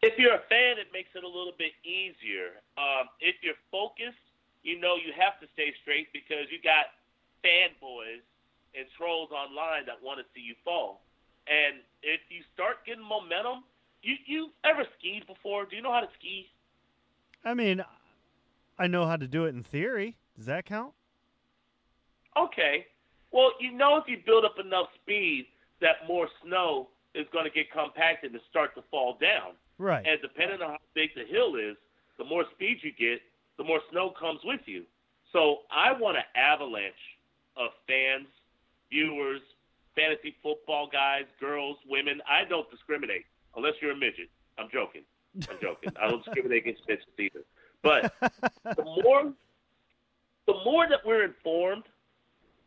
If 0.01 0.17
you're 0.17 0.35
a 0.35 0.45
fan, 0.47 0.79
it 0.79 0.87
makes 0.93 1.11
it 1.11 1.23
a 1.23 1.27
little 1.27 1.51
bit 1.57 1.75
easier. 1.83 2.63
Um, 2.79 3.11
if 3.19 3.35
you're 3.43 3.59
focused, 3.67 4.23
you 4.63 4.79
know 4.79 4.95
you 4.95 5.11
have 5.11 5.39
to 5.43 5.47
stay 5.51 5.73
straight 5.81 6.07
because 6.13 6.47
you 6.51 6.59
got 6.63 6.95
fanboys 7.43 8.23
and 8.75 8.87
trolls 8.95 9.31
online 9.31 9.85
that 9.87 9.99
want 9.99 10.19
to 10.19 10.25
see 10.31 10.39
you 10.39 10.55
fall. 10.63 11.03
And 11.51 11.83
if 12.03 12.21
you 12.29 12.47
start 12.53 12.85
getting 12.85 13.03
momentum, 13.03 13.67
you 14.01 14.15
you 14.25 14.49
ever 14.63 14.83
skied 14.97 15.25
before? 15.27 15.65
Do 15.65 15.75
you 15.75 15.81
know 15.81 15.91
how 15.91 16.01
to 16.01 16.09
ski? 16.17 16.47
i 17.45 17.53
mean 17.53 17.81
i 18.77 18.85
know 18.85 19.05
how 19.05 19.15
to 19.15 19.25
do 19.27 19.45
it 19.45 19.55
in 19.55 19.63
theory 19.63 20.17
does 20.35 20.45
that 20.45 20.65
count 20.65 20.93
Okay. 22.37 22.85
Well, 23.31 23.51
you 23.59 23.71
know 23.71 23.97
if 23.97 24.05
you 24.07 24.17
build 24.25 24.45
up 24.45 24.55
enough 24.63 24.87
speed 25.01 25.47
that 25.81 26.07
more 26.07 26.27
snow 26.45 26.89
is 27.15 27.25
going 27.33 27.45
to 27.45 27.51
get 27.51 27.71
compacted 27.71 28.31
and 28.31 28.41
start 28.49 28.75
to 28.75 28.83
fall 28.89 29.17
down. 29.19 29.53
right 29.77 30.05
And 30.05 30.21
depending 30.21 30.61
on 30.61 30.71
how 30.71 30.77
big 30.93 31.09
the 31.15 31.25
hill 31.25 31.55
is, 31.55 31.75
the 32.17 32.23
more 32.23 32.45
speed 32.55 32.77
you 32.81 32.91
get, 32.91 33.21
the 33.57 33.63
more 33.63 33.81
snow 33.91 34.13
comes 34.19 34.39
with 34.43 34.61
you. 34.65 34.83
So 35.33 35.59
I 35.71 35.91
want 35.93 36.17
an 36.17 36.23
avalanche 36.35 36.93
of 37.57 37.71
fans, 37.87 38.27
viewers, 38.89 39.41
fantasy 39.95 40.35
football 40.41 40.89
guys, 40.91 41.25
girls, 41.39 41.77
women. 41.87 42.21
I 42.29 42.47
don't 42.47 42.69
discriminate 42.71 43.25
unless 43.59 43.75
you're 43.81 43.91
a 43.91 43.95
midget. 43.95 44.31
I'm 44.57 44.67
joking. 44.71 45.03
I'm 45.35 45.59
joking. 45.61 45.91
I 46.01 46.09
don't 46.09 46.23
discriminate 46.23 46.63
against 46.63 46.81
midgets 46.87 47.11
either. 47.19 47.43
But 47.83 48.11
the 48.63 48.83
more 48.83 49.31
the 50.47 50.57
more 50.65 50.87
that 50.89 51.05
we're 51.05 51.23
informed, 51.25 51.83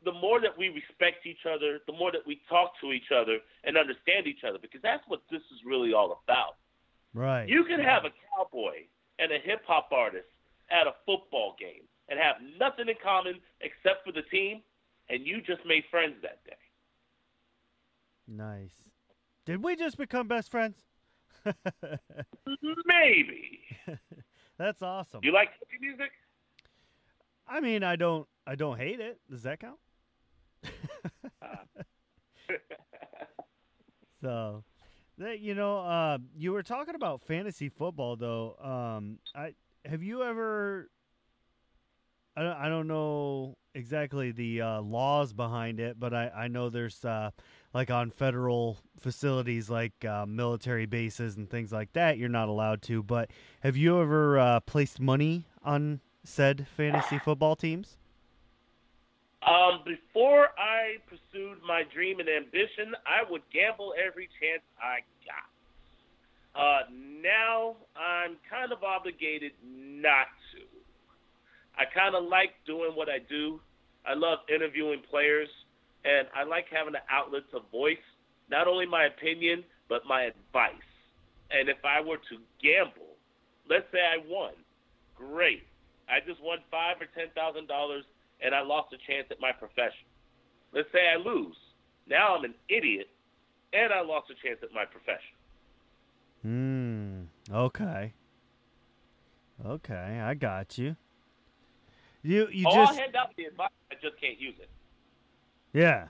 the 0.05 0.13
more 0.13 0.41
that 0.41 0.57
we 0.57 0.69
respect 0.69 1.27
each 1.27 1.45
other, 1.47 1.81
the 1.87 1.93
more 1.93 2.13
that 2.13 2.25
we 2.27 2.41
talk 2.49 2.73
to 2.81 2.93
each 2.93 3.11
other 3.11 3.39
and 3.65 3.77
understand 3.77 4.27
each 4.27 4.45
other, 4.47 4.59
because 4.61 4.81
that's 4.83 5.03
what 5.09 5.23
this 5.31 5.43
is 5.51 5.61
really 5.67 5.93
all 5.93 6.23
about. 6.23 6.57
right 7.15 7.49
You 7.49 7.65
can 7.65 7.81
have 7.81 8.05
a 8.05 8.13
cowboy 8.31 8.87
and 9.19 9.33
a 9.33 9.39
hip 9.43 9.63
hop 9.67 9.91
artist 9.91 10.31
at 10.71 10.87
a 10.87 10.95
football 11.05 11.57
game 11.59 11.83
and 12.09 12.19
have 12.19 12.37
nothing 12.59 12.89
in 12.89 12.95
common 13.03 13.41
except 13.61 14.07
for 14.07 14.13
the 14.13 14.23
team, 14.31 14.63
and 15.09 15.27
you 15.27 15.41
just 15.41 15.67
made 15.67 15.83
friends 15.91 16.15
that 16.23 16.45
day. 16.45 16.63
nice 18.29 18.92
did 19.45 19.63
we 19.63 19.77
just 19.77 19.97
become 19.97 20.29
best 20.29 20.51
friends 20.51 20.77
Maybe. 22.87 23.61
that's 24.59 24.83
awesome 24.83 25.21
You 25.23 25.33
like 25.33 25.49
country 25.49 25.79
music? 25.81 26.11
I 27.49 27.61
mean, 27.61 27.83
I 27.83 27.97
don't, 27.97 28.27
I 28.47 28.55
don't 28.55 28.79
hate 28.79 29.01
it. 29.01 29.19
Does 29.31 29.43
that 29.43 29.61
count? 29.61 29.79
so, 34.23 34.65
that 35.19 35.41
you 35.41 35.55
know, 35.55 35.79
uh, 35.81 36.19
you 36.37 36.53
were 36.53 36.63
talking 36.63 36.95
about 36.95 37.21
fantasy 37.23 37.69
football, 37.69 38.17
though. 38.17 38.57
Um, 38.63 39.19
I 39.35 39.55
have 39.85 40.03
you 40.03 40.23
ever? 40.23 40.89
I 42.37 42.43
don't, 42.43 42.57
I 42.57 42.69
don't 42.69 42.87
know 42.87 43.57
exactly 43.75 44.33
the 44.33 44.61
uh, 44.61 44.81
laws 44.83 45.33
behind 45.33 45.81
it, 45.81 45.99
but 45.99 46.15
I, 46.15 46.31
I 46.35 46.49
know 46.49 46.69
there's 46.69 47.05
uh, 47.05 47.31
like 47.75 47.91
on 47.91 48.11
federal 48.11 48.79
facilities 49.01 49.71
like 49.71 50.05
uh, 50.05 50.27
military 50.27 50.87
bases 50.87 51.37
and 51.37 51.49
things 51.49 51.73
like 51.73 51.93
that, 51.95 52.19
you're 52.19 52.29
not 52.29 52.49
allowed 52.49 52.83
to. 52.83 53.03
But 53.03 53.31
have 53.61 53.77
you 53.77 54.01
ever 54.01 54.39
uh, 54.39 54.61
placed 54.61 55.01
money 55.01 55.47
on 55.65 56.01
said 56.25 56.67
fantasy 56.77 57.19
football 57.19 57.57
teams? 57.57 57.97
Um, 59.47 59.81
before 59.85 60.51
I 60.57 60.99
pursued 61.09 61.59
my 61.67 61.83
dream 61.93 62.21
and 62.21 62.29
ambition, 62.29 62.95
I 63.07 63.29
would 63.29 63.43
gamble 63.53 63.93
every 63.99 64.29
chance 64.41 64.63
I 64.81 65.01
got. 65.27 65.51
Uh, 66.55 66.81
now 67.23 67.75
I'm 67.97 68.37
kind 68.49 68.73
of 68.73 68.85
obligated 68.85 69.53
not 69.65 70.29
to. 70.53 70.72
I 71.83 71.85
kind 71.93 72.15
of 72.15 72.31
like 72.31 72.55
doing 72.65 72.93
what 72.95 73.09
I 73.09 73.19
do. 73.19 73.59
I 74.07 74.15
love 74.15 74.39
interviewing 74.49 75.03
players, 75.11 75.49
and 76.05 76.29
I 76.33 76.45
like 76.45 76.67
having 76.71 76.95
an 76.95 77.03
outlet 77.11 77.43
to 77.51 77.61
voice 77.73 78.07
not 78.49 78.69
only 78.69 78.87
my 78.87 79.07
opinion 79.07 79.65
but 79.89 80.07
my 80.07 80.23
advice. 80.23 80.89
And 81.51 81.69
if 81.69 81.85
I 81.85 82.01
were 82.01 82.17
to 82.17 82.37
gamble, 82.63 83.19
let's 83.69 83.85
say 83.91 83.99
I 83.99 84.23
won, 84.29 84.53
great. 85.17 85.65
I 86.09 86.21
just 86.25 86.41
won 86.41 86.59
five 86.71 86.97
or 87.01 87.07
ten 87.19 87.35
thousand 87.35 87.67
dollars 87.67 88.05
and 88.41 88.55
I 88.55 88.63
lost 88.63 88.95
a 88.95 88.99
chance 89.11 89.27
at 89.31 89.41
my 89.41 89.51
profession. 89.51 90.07
Let's 90.73 90.89
say 90.93 91.11
I 91.13 91.17
lose. 91.17 91.57
Now 92.09 92.37
I'm 92.37 92.45
an 92.45 92.55
idiot 92.69 93.09
and 93.73 93.93
I 93.93 94.03
lost 94.03 94.31
a 94.31 94.47
chance 94.47 94.61
at 94.63 94.73
my 94.73 94.85
profession. 94.85 95.35
Hmm. 96.43 97.55
Okay. 97.55 98.13
Okay, 99.67 100.21
I 100.23 100.35
got 100.35 100.79
you. 100.79 100.97
You 102.23 102.49
you 102.53 102.67
oh, 102.69 102.75
just 102.75 102.93
I'll 102.93 102.99
hand 102.99 103.17
out 103.17 103.31
the 103.37 103.45
advice, 103.45 103.71
I 103.91 103.95
just 104.01 104.21
can't 104.21 104.39
use 104.41 104.55
it. 104.61 104.71
yeah. 105.73 106.09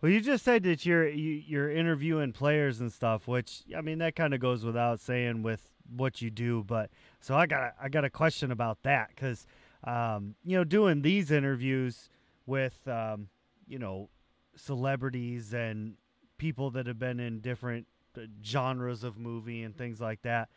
Well, 0.00 0.12
you 0.12 0.20
just 0.20 0.44
said 0.44 0.62
that 0.62 0.86
you're 0.86 1.08
you, 1.08 1.42
you're 1.46 1.70
interviewing 1.70 2.32
players 2.32 2.80
and 2.80 2.92
stuff, 2.92 3.26
which 3.26 3.62
I 3.76 3.80
mean 3.80 3.98
that 3.98 4.14
kind 4.14 4.32
of 4.34 4.40
goes 4.40 4.64
without 4.64 5.00
saying 5.00 5.42
with 5.42 5.70
what 5.96 6.22
you 6.22 6.30
do. 6.30 6.64
But 6.64 6.90
so 7.20 7.34
I 7.34 7.46
got 7.46 7.74
I 7.80 7.88
got 7.88 8.04
a 8.04 8.10
question 8.10 8.50
about 8.50 8.82
that 8.82 9.10
because 9.10 9.46
um, 9.84 10.34
you 10.44 10.56
know 10.56 10.64
doing 10.64 11.02
these 11.02 11.30
interviews 11.30 12.08
with 12.46 12.86
um, 12.86 13.28
you 13.66 13.78
know 13.78 14.08
celebrities 14.56 15.52
and 15.52 15.94
people 16.38 16.70
that 16.70 16.86
have 16.86 16.98
been 16.98 17.20
in 17.20 17.40
different 17.40 17.86
uh, 18.16 18.22
genres 18.44 19.02
of 19.04 19.18
movie 19.18 19.62
and 19.62 19.76
things 19.76 20.00
like 20.00 20.22
that. 20.22 20.48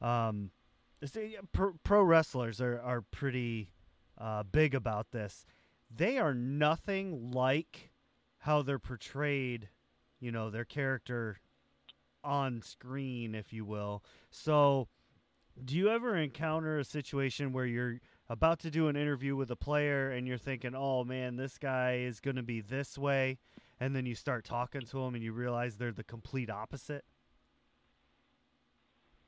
Um, 0.00 0.50
pro, 1.52 1.74
pro 1.84 2.02
wrestlers 2.02 2.60
are 2.60 2.80
are 2.80 3.02
pretty 3.02 3.68
uh, 4.18 4.42
big 4.42 4.74
about 4.74 5.10
this. 5.10 5.44
They 5.94 6.18
are 6.18 6.34
nothing 6.34 7.30
like 7.30 7.90
how 8.38 8.62
they're 8.62 8.78
portrayed, 8.78 9.68
you 10.20 10.30
know, 10.30 10.50
their 10.50 10.64
character 10.64 11.38
on 12.24 12.60
screen, 12.62 13.34
if 13.34 13.52
you 13.52 13.64
will. 13.64 14.02
So, 14.30 14.88
do 15.64 15.76
you 15.76 15.88
ever 15.88 16.16
encounter 16.16 16.78
a 16.78 16.84
situation 16.84 17.52
where 17.52 17.64
you're 17.64 18.00
about 18.28 18.58
to 18.60 18.70
do 18.70 18.88
an 18.88 18.96
interview 18.96 19.36
with 19.36 19.50
a 19.50 19.56
player 19.56 20.10
and 20.10 20.26
you're 20.26 20.36
thinking, 20.36 20.74
oh 20.74 21.04
man, 21.04 21.36
this 21.36 21.56
guy 21.56 22.00
is 22.04 22.20
going 22.20 22.36
to 22.36 22.42
be 22.42 22.60
this 22.60 22.98
way? 22.98 23.38
And 23.78 23.94
then 23.94 24.06
you 24.06 24.14
start 24.14 24.44
talking 24.44 24.82
to 24.82 24.98
them 24.98 25.14
and 25.14 25.22
you 25.22 25.32
realize 25.32 25.76
they're 25.76 25.92
the 25.92 26.04
complete 26.04 26.50
opposite? 26.50 27.04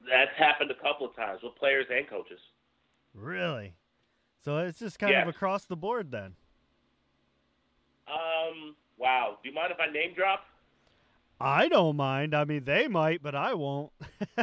That's 0.01 0.37
happened 0.39 0.71
a 0.71 0.83
couple 0.83 1.07
of 1.07 1.17
times 1.17 1.41
with 1.43 1.57
players 1.57 1.87
and 1.91 2.09
coaches. 2.09 2.41
Really? 3.15 3.75
So 4.45 4.59
it's 4.59 4.79
just 4.79 4.99
kind 4.99 5.15
of 5.15 5.29
across 5.29 5.65
the 5.65 5.77
board 5.77 6.11
then. 6.11 6.35
Um. 8.07 8.77
Wow. 8.97 9.39
Do 9.43 9.49
you 9.49 9.55
mind 9.55 9.71
if 9.71 9.79
I 9.79 9.93
name 9.93 10.15
drop? 10.15 10.45
I 11.41 11.69
don't 11.69 11.97
mind. 11.97 12.35
I 12.35 12.45
mean, 12.45 12.65
they 12.65 12.89
might, 12.89 13.23
but 13.23 13.35
I 13.35 13.55
won't. 13.55 13.93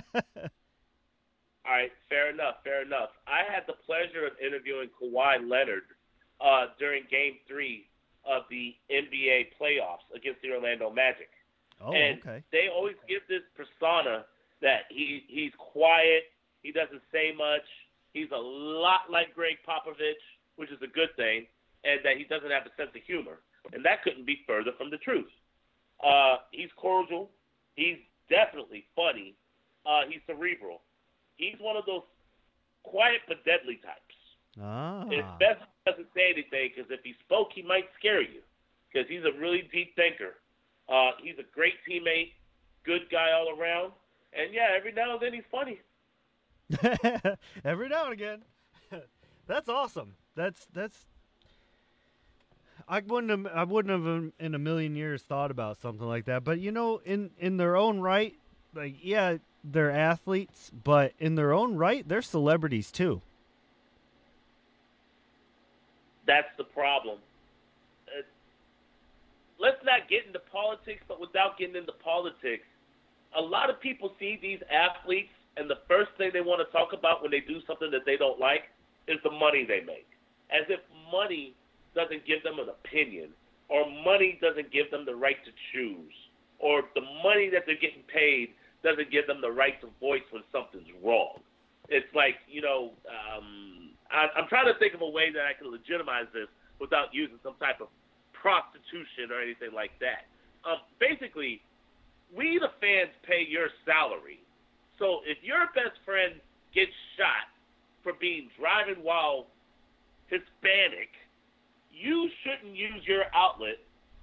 All 1.65 1.71
right, 1.71 1.91
fair 2.10 2.29
enough, 2.29 2.58
fair 2.63 2.84
enough. 2.84 3.10
I 3.27 3.41
had 3.51 3.63
the 3.67 3.73
pleasure 3.73 4.25
of 4.25 4.34
interviewing 4.39 4.89
Kawhi 5.01 5.49
Leonard 5.49 5.84
uh, 6.39 6.67
during 6.79 7.03
Game 7.10 7.38
Three 7.47 7.88
of 8.23 8.43
the 8.49 8.75
NBA 8.91 9.47
playoffs 9.60 10.05
against 10.15 10.41
the 10.41 10.51
Orlando 10.51 10.89
Magic. 10.91 11.29
Oh, 11.81 11.91
and 11.91 12.19
okay. 12.19 12.43
They 12.51 12.69
always 12.73 12.95
give 13.10 13.21
this 13.27 13.41
persona 13.58 14.25
that 14.62 14.84
he 14.89 15.23
he's 15.27 15.51
quiet, 15.58 16.31
he 16.62 16.71
doesn't 16.71 17.01
say 17.12 17.34
much, 17.36 17.65
he's 18.15 18.32
a 18.32 18.39
lot 18.39 19.12
like 19.12 19.36
Gregg 19.36 19.60
Popovich, 19.67 20.23
which 20.56 20.71
is 20.71 20.80
a 20.82 20.88
good 20.88 21.12
thing, 21.19 21.45
and 21.84 21.99
that 22.08 22.15
he 22.17 22.23
doesn't 22.23 22.49
have 22.49 22.63
a 22.63 22.73
sense 22.80 22.95
of 22.95 23.04
humor. 23.04 23.43
And 23.75 23.84
that 23.84 24.01
couldn't 24.04 24.25
be 24.25 24.41
further 24.47 24.71
from 24.78 24.89
the 24.89 24.97
truth. 24.97 25.30
Uh, 25.99 26.38
he's 26.51 26.71
cordial. 26.78 27.30
He's 27.75 27.99
definitely 28.30 28.86
funny. 28.95 29.36
Uh, 29.86 30.08
he's 30.08 30.23
cerebral. 30.25 30.82
He's 31.36 31.60
one 31.60 31.75
of 31.75 31.86
those 31.86 32.08
quiet 32.84 33.21
but 33.28 33.43
deadly 33.43 33.84
types. 33.84 34.15
Ah. 34.62 35.04
It's 35.12 35.28
best 35.38 35.60
he 35.60 35.91
doesn't 35.91 36.08
say 36.15 36.32
anything 36.32 36.71
because 36.71 36.89
if 36.89 37.04
he 37.04 37.13
spoke, 37.28 37.51
he 37.54 37.62
might 37.62 37.91
scare 37.99 38.21
you 38.21 38.39
because 38.88 39.10
he's 39.12 39.28
a 39.28 39.36
really 39.38 39.67
deep 39.73 39.91
thinker. 39.99 40.39
Uh, 40.88 41.12
he's 41.19 41.36
a 41.36 41.47
great 41.51 41.75
teammate, 41.84 42.32
good 42.86 43.10
guy 43.12 43.36
all 43.36 43.51
around, 43.51 43.91
and 44.32 44.54
yeah, 44.54 44.71
every 44.78 44.93
now 44.93 45.13
and 45.13 45.21
then 45.21 45.34
he's 45.34 45.49
funny. 45.51 45.82
every 47.65 47.89
now 47.89 48.06
and 48.06 48.13
again. 48.13 48.41
that's 49.47 49.69
awesome. 49.69 50.13
That's 50.36 50.67
that's 50.73 51.06
I 52.88 52.99
wouldn't 52.99 53.32
have 53.32 53.56
I 53.56 53.63
wouldn't 53.63 54.06
have 54.06 54.32
in 54.39 54.56
a 54.56 54.60
million 54.60 54.95
years 54.95 55.21
thought 55.23 55.51
about 55.51 55.78
something 55.78 56.08
like 56.08 56.25
that. 56.25 56.43
But 56.43 56.60
you 56.60 56.71
know, 56.71 57.01
in 57.06 57.32
in 57.39 57.58
their 57.58 57.75
own 57.75 57.99
right, 57.99 58.36
like 58.73 58.95
yeah, 59.01 59.38
they're 59.63 59.91
athletes, 59.91 60.71
but 60.84 61.13
in 61.19 61.36
their 61.36 61.54
own 61.54 61.75
right, 61.75 62.08
they're 62.08 62.21
celebrities 62.21 62.91
too. 62.91 63.21
That's 66.28 66.47
the 66.58 66.63
problem. 66.63 67.19
Uh, 68.08 68.21
let's 69.60 69.84
not 69.84 70.10
get 70.10 70.25
into 70.25 70.39
politics, 70.39 71.04
but 71.08 71.19
without 71.19 71.58
getting 71.58 71.75
into 71.75 71.91
politics, 71.91 72.65
a 73.36 73.41
lot 73.41 73.69
of 73.69 73.80
people 73.80 74.13
see 74.19 74.38
these 74.41 74.60
athletes, 74.71 75.30
and 75.58 75.70
the 75.70 75.80
first 75.88 76.12
thing 76.18 76.32
they 76.34 76.41
want 76.41 76.60
to 76.65 76.72
talk 76.72 76.94
about 76.94 77.22
when 77.22 77.32
they 77.32 77.39
do 77.39 77.60
something 77.68 77.89
that 77.91 78.06
they 78.06 78.18
don't 78.18 78.39
like 78.39 78.72
is 79.08 79.18
the 79.24 79.32
money 79.32 79.65
they 79.65 79.82
make, 79.86 80.08
as 80.52 80.68
if 80.70 80.80
money 81.12 81.56
doesn't 81.96 82.26
give 82.26 82.44
them 82.44 82.60
an 82.60 82.68
opinion, 82.70 83.30
or 83.70 83.88
money 84.04 84.38
doesn't 84.41 84.72
give 84.72 84.91
them 84.91 85.06
the 85.06 85.15
right 85.15 85.39
to 85.46 85.52
choose, 85.72 86.13
or 86.60 86.84
the 86.94 87.06
money 87.24 87.50
that 87.50 87.63
they're 87.65 87.80
getting 87.80 88.04
paid 88.12 88.52
doesn't 88.84 89.10
give 89.10 89.26
them 89.26 89.41
the 89.41 89.50
right 89.50 89.80
to 89.82 89.88
voice 90.00 90.26
when 90.30 90.44
something's 90.52 90.89
wrong. 91.02 91.39
It's 91.89 92.10
like, 92.13 92.38
you 92.50 92.62
know, 92.62 92.91
um, 93.10 93.89
I, 94.12 94.30
I'm 94.38 94.48
trying 94.48 94.70
to 94.70 94.78
think 94.78 94.94
of 94.94 95.02
a 95.02 95.10
way 95.10 95.32
that 95.34 95.46
I 95.46 95.54
can 95.58 95.72
legitimize 95.72 96.30
this 96.34 96.50
without 96.80 97.13
using 97.13 97.38
some 97.41 97.56
type 97.58 97.82
of 97.82 97.88
prostitution 98.34 99.34
or 99.34 99.41
anything 99.41 99.74
like 99.74 99.94
that. 100.02 100.30
Um, 100.62 100.82
basically, 101.02 101.62
we 102.30 102.62
the 102.62 102.74
fans 102.82 103.13
pay 103.26 103.46
your 103.46 103.70
salary. 103.86 104.44
So 104.99 105.21
if 105.25 105.38
your 105.43 105.67
best 105.75 105.99
friend 106.05 106.36
gets 106.73 106.91
shot 107.17 107.51
for 108.03 108.13
being 108.19 108.49
driving 108.58 109.03
while 109.03 109.47
Hispanic 110.27 111.10
you 111.95 112.29
shouldn't 112.43 112.75
use 112.75 113.01
your 113.05 113.23
outlet 113.34 113.79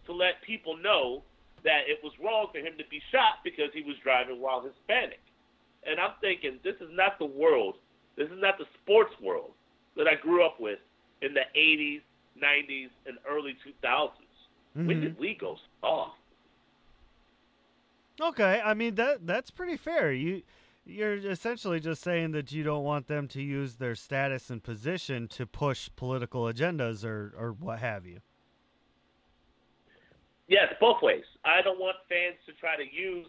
to 0.07 0.13
let 0.13 0.43
people 0.47 0.77
know 0.77 1.23
that 1.65 1.89
it 1.89 1.99
was 2.03 2.13
wrong 2.23 2.49
for 2.53 2.59
him 2.59 2.75
to 2.77 2.85
be 2.91 3.01
shot 3.11 3.41
because 3.43 3.71
he 3.73 3.83
was 3.83 3.97
driving 4.03 4.41
while 4.41 4.61
Hispanic. 4.61 5.21
And 5.85 5.99
I'm 5.99 6.13
thinking, 6.21 6.59
this 6.63 6.77
is 6.81 6.91
not 6.93 7.19
the 7.19 7.25
world, 7.25 7.77
this 8.17 8.27
is 8.27 8.39
not 8.39 8.59
the 8.59 8.67
sports 8.83 9.15
world 9.23 9.53
that 9.97 10.07
I 10.07 10.15
grew 10.21 10.45
up 10.45 10.61
with 10.61 10.79
in 11.23 11.35
the 11.35 11.47
80s, 11.57 12.03
90s, 12.41 12.91
and 13.07 13.17
early 13.29 13.57
2000s. 13.67 14.11
Mm-hmm. 14.77 14.87
When 14.87 15.01
did 15.01 15.19
we 15.19 15.35
go 15.35 15.57
soft? 15.81 16.17
Okay, 18.21 18.61
I 18.65 18.75
mean 18.75 18.95
that 18.97 19.27
that's 19.27 19.51
pretty 19.51 19.77
fair. 19.77 20.13
You 20.13 20.43
you're 20.85 21.15
essentially 21.15 21.81
just 21.81 22.03
saying 22.03 22.33
that 22.33 22.53
you 22.53 22.63
don't 22.63 22.85
want 22.85 23.07
them 23.07 23.29
to 23.29 23.43
use 23.43 23.77
their 23.77 23.95
status 23.95 24.51
and 24.51 24.63
position 24.63 25.29
to 25.29 25.47
push 25.47 25.89
political 25.97 26.45
agendas 26.45 27.05
or, 27.05 27.33
or 27.39 27.53
what 27.53 27.79
have 27.79 28.05
you. 28.05 28.21
Yes, 30.49 30.75
both 30.81 31.01
ways. 31.03 31.25
I 31.45 31.63
don't 31.63 31.79
want 31.79 31.97
fans 32.09 32.37
to 32.47 32.53
try 32.55 32.77
to 32.77 32.83
use 32.83 33.27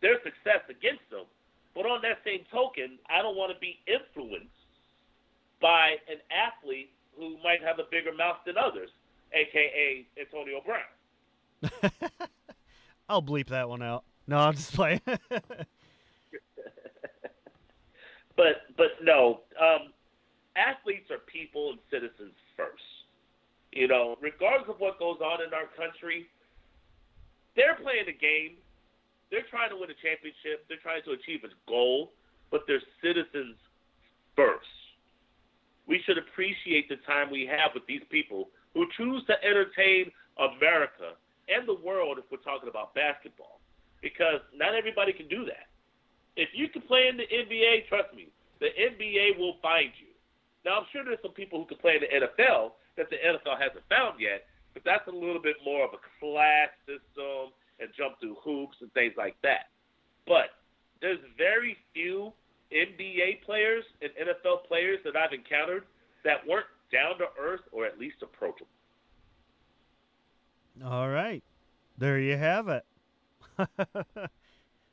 their 0.00 0.14
success 0.22 0.62
against 0.70 1.08
them. 1.10 1.24
But 1.74 1.86
on 1.86 2.00
that 2.02 2.18
same 2.24 2.44
token, 2.50 2.98
I 3.10 3.22
don't 3.22 3.36
want 3.36 3.52
to 3.52 3.58
be 3.58 3.78
influenced 3.86 4.46
by 5.60 5.96
an 6.08 6.18
athlete 6.30 6.90
who 7.16 7.36
might 7.42 7.62
have 7.62 7.78
a 7.80 7.84
bigger 7.90 8.14
mouth 8.14 8.38
than 8.46 8.56
others, 8.56 8.90
aka 9.32 10.06
Antonio 10.18 10.60
Brown. 10.64 11.92
I'll 13.08 13.22
bleep 13.22 13.48
that 13.48 13.68
one 13.68 13.82
out. 13.82 14.04
No, 14.26 14.38
I'm 14.38 14.54
just 14.54 14.72
playing. 14.72 15.00
But 18.38 18.70
but 18.76 19.02
no, 19.02 19.40
um, 19.60 19.92
athletes 20.54 21.10
are 21.10 21.18
people 21.18 21.70
and 21.70 21.78
citizens 21.98 22.38
first. 22.56 22.86
You 23.74 23.88
know, 23.90 24.16
regardless 24.22 24.70
of 24.70 24.78
what 24.78 24.98
goes 24.98 25.18
on 25.18 25.42
in 25.42 25.52
our 25.52 25.66
country, 25.74 26.30
they're 27.58 27.76
playing 27.76 28.06
a 28.06 28.16
game. 28.16 28.56
They're 29.30 29.46
trying 29.50 29.70
to 29.70 29.76
win 29.76 29.90
a 29.90 29.98
championship. 29.98 30.64
They're 30.70 30.80
trying 30.80 31.02
to 31.04 31.12
achieve 31.12 31.44
a 31.44 31.52
goal, 31.68 32.14
but 32.50 32.64
they're 32.66 32.82
citizens 33.02 33.58
first. 34.32 34.70
We 35.86 36.00
should 36.06 36.16
appreciate 36.16 36.88
the 36.88 36.96
time 37.04 37.28
we 37.30 37.44
have 37.50 37.74
with 37.74 37.84
these 37.86 38.04
people 38.08 38.48
who 38.72 38.86
choose 38.96 39.24
to 39.26 39.36
entertain 39.44 40.12
America 40.38 41.18
and 41.48 41.68
the 41.68 41.76
world 41.76 42.16
if 42.16 42.24
we're 42.30 42.44
talking 42.44 42.68
about 42.68 42.94
basketball, 42.94 43.60
because 44.00 44.40
not 44.54 44.74
everybody 44.74 45.12
can 45.12 45.28
do 45.28 45.44
that. 45.44 45.68
If 46.36 46.48
you 46.54 46.68
can 46.68 46.82
play 46.82 47.08
in 47.08 47.16
the 47.16 47.24
NBA, 47.24 47.88
trust 47.88 48.14
me, 48.14 48.28
the 48.60 48.68
NBA 48.68 49.38
will 49.38 49.56
find 49.60 49.90
you. 49.98 50.07
Now, 50.68 50.80
I'm 50.80 50.86
sure 50.92 51.02
there's 51.02 51.16
some 51.22 51.32
people 51.32 51.60
who 51.60 51.64
can 51.64 51.78
play 51.78 51.96
in 51.96 52.04
the 52.04 52.26
NFL 52.26 52.72
that 52.98 53.08
the 53.08 53.16
NFL 53.16 53.56
hasn't 53.56 53.88
found 53.88 54.20
yet, 54.20 54.44
but 54.74 54.84
that's 54.84 55.08
a 55.08 55.10
little 55.10 55.40
bit 55.40 55.56
more 55.64 55.82
of 55.82 55.96
a 55.96 56.00
class 56.20 56.68
system 56.84 57.56
and 57.80 57.88
jump 57.96 58.20
through 58.20 58.36
hoops 58.44 58.76
and 58.82 58.92
things 58.92 59.14
like 59.16 59.34
that. 59.42 59.72
But 60.26 60.60
there's 61.00 61.20
very 61.38 61.78
few 61.94 62.34
NBA 62.70 63.40
players 63.46 63.82
and 64.02 64.10
NFL 64.12 64.68
players 64.68 64.98
that 65.04 65.16
I've 65.16 65.32
encountered 65.32 65.84
that 66.24 66.46
weren't 66.46 66.66
down 66.92 67.16
to 67.16 67.28
earth 67.40 67.64
or 67.72 67.86
at 67.86 67.98
least 67.98 68.16
approachable. 68.20 68.68
All 70.84 71.08
right. 71.08 71.42
There 71.96 72.18
you 72.18 72.36
have 72.36 72.68
it. 72.68 72.84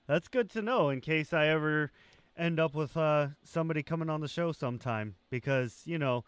That's 0.07 0.29
good 0.29 0.49
to 0.51 0.61
know 0.61 0.87
in 0.87 1.01
case 1.01 1.33
I 1.33 1.47
ever 1.47 1.91
end 2.37 2.59
up 2.59 2.75
with 2.75 2.95
uh, 2.97 3.29
somebody 3.43 3.83
coming 3.83 4.09
on 4.09 4.21
the 4.21 4.27
show 4.27 4.51
sometime 4.51 5.15
because, 5.29 5.81
you 5.85 5.97
know, 5.97 6.23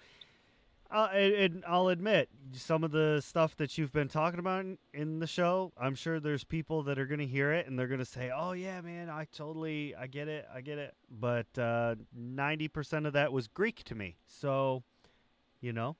and, 0.90 1.64
I'll 1.68 1.90
admit, 1.90 2.30
some 2.54 2.84
of 2.84 2.92
the 2.92 3.22
stuff 3.22 3.56
that 3.58 3.78
you've 3.78 3.92
been 3.92 4.08
talking 4.08 4.40
about 4.40 4.66
in, 4.94 5.20
the 5.20 5.28
show, 5.28 5.74
I'm 5.78 5.96
sure 5.96 6.20
there's 6.20 6.44
people 6.44 6.84
that 6.84 6.98
are 6.98 7.06
going 7.06 7.20
to 7.20 7.26
hear 7.26 7.52
it 7.52 7.68
and 7.68 7.78
they're 7.78 7.88
going 7.88 8.00
to 8.00 8.06
say, 8.06 8.32
"Oh 8.34 8.54
yeah, 8.54 8.80
man, 8.82 9.10
I 9.10 9.26
totally, 9.26 9.96
I 9.96 10.08
get 10.08 10.28
it, 10.28 10.48
I 10.54 10.62
get 10.62 10.78
it." 10.78 10.94
But 11.10 11.48
uh, 11.58 11.96
90% 12.18 13.06
of 13.06 13.14
that 13.14 13.34
was 13.34 13.48
Greek 13.48 13.84
to 13.86 13.96
me, 13.96 14.18
so 14.28 14.84
you 15.60 15.74
know. 15.74 15.98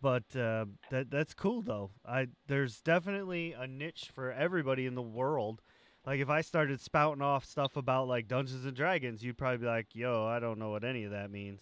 But 0.00 0.24
uh, 0.36 0.66
that 0.90 1.10
that's 1.10 1.34
cool 1.34 1.60
though. 1.60 1.90
I 2.06 2.28
there's 2.46 2.80
definitely 2.80 3.52
a 3.52 3.66
niche 3.66 4.10
for 4.14 4.32
everybody 4.32 4.86
in 4.86 4.94
the 4.94 5.02
world. 5.02 5.60
Like 6.08 6.20
if 6.20 6.30
I 6.30 6.40
started 6.40 6.80
spouting 6.80 7.20
off 7.20 7.44
stuff 7.44 7.76
about 7.76 8.08
like 8.08 8.28
Dungeons 8.28 8.64
and 8.64 8.74
Dragons, 8.74 9.22
you'd 9.22 9.36
probably 9.36 9.58
be 9.58 9.66
like, 9.66 9.94
"Yo, 9.94 10.24
I 10.24 10.38
don't 10.38 10.58
know 10.58 10.70
what 10.70 10.82
any 10.82 11.04
of 11.04 11.10
that 11.10 11.30
means." 11.30 11.60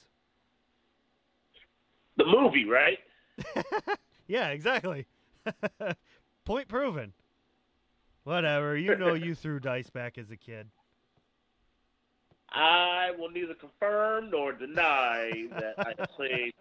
The 2.17 2.27
movie, 2.27 2.65
right? 2.65 3.01
yeah, 4.29 4.51
exactly. 4.51 5.09
Point 6.45 6.69
proven. 6.69 7.13
Whatever. 8.23 8.77
You 8.77 8.95
know 8.95 9.15
you 9.15 9.35
threw 9.35 9.59
dice 9.59 9.91
back 9.91 10.17
as 10.17 10.31
a 10.31 10.37
kid. 10.37 10.69
I 12.49 13.11
will 13.19 13.31
neither 13.31 13.55
confirm 13.55 14.31
nor 14.31 14.53
deny 14.53 15.49
that 15.59 15.75
I 15.77 16.07
played. 16.07 16.55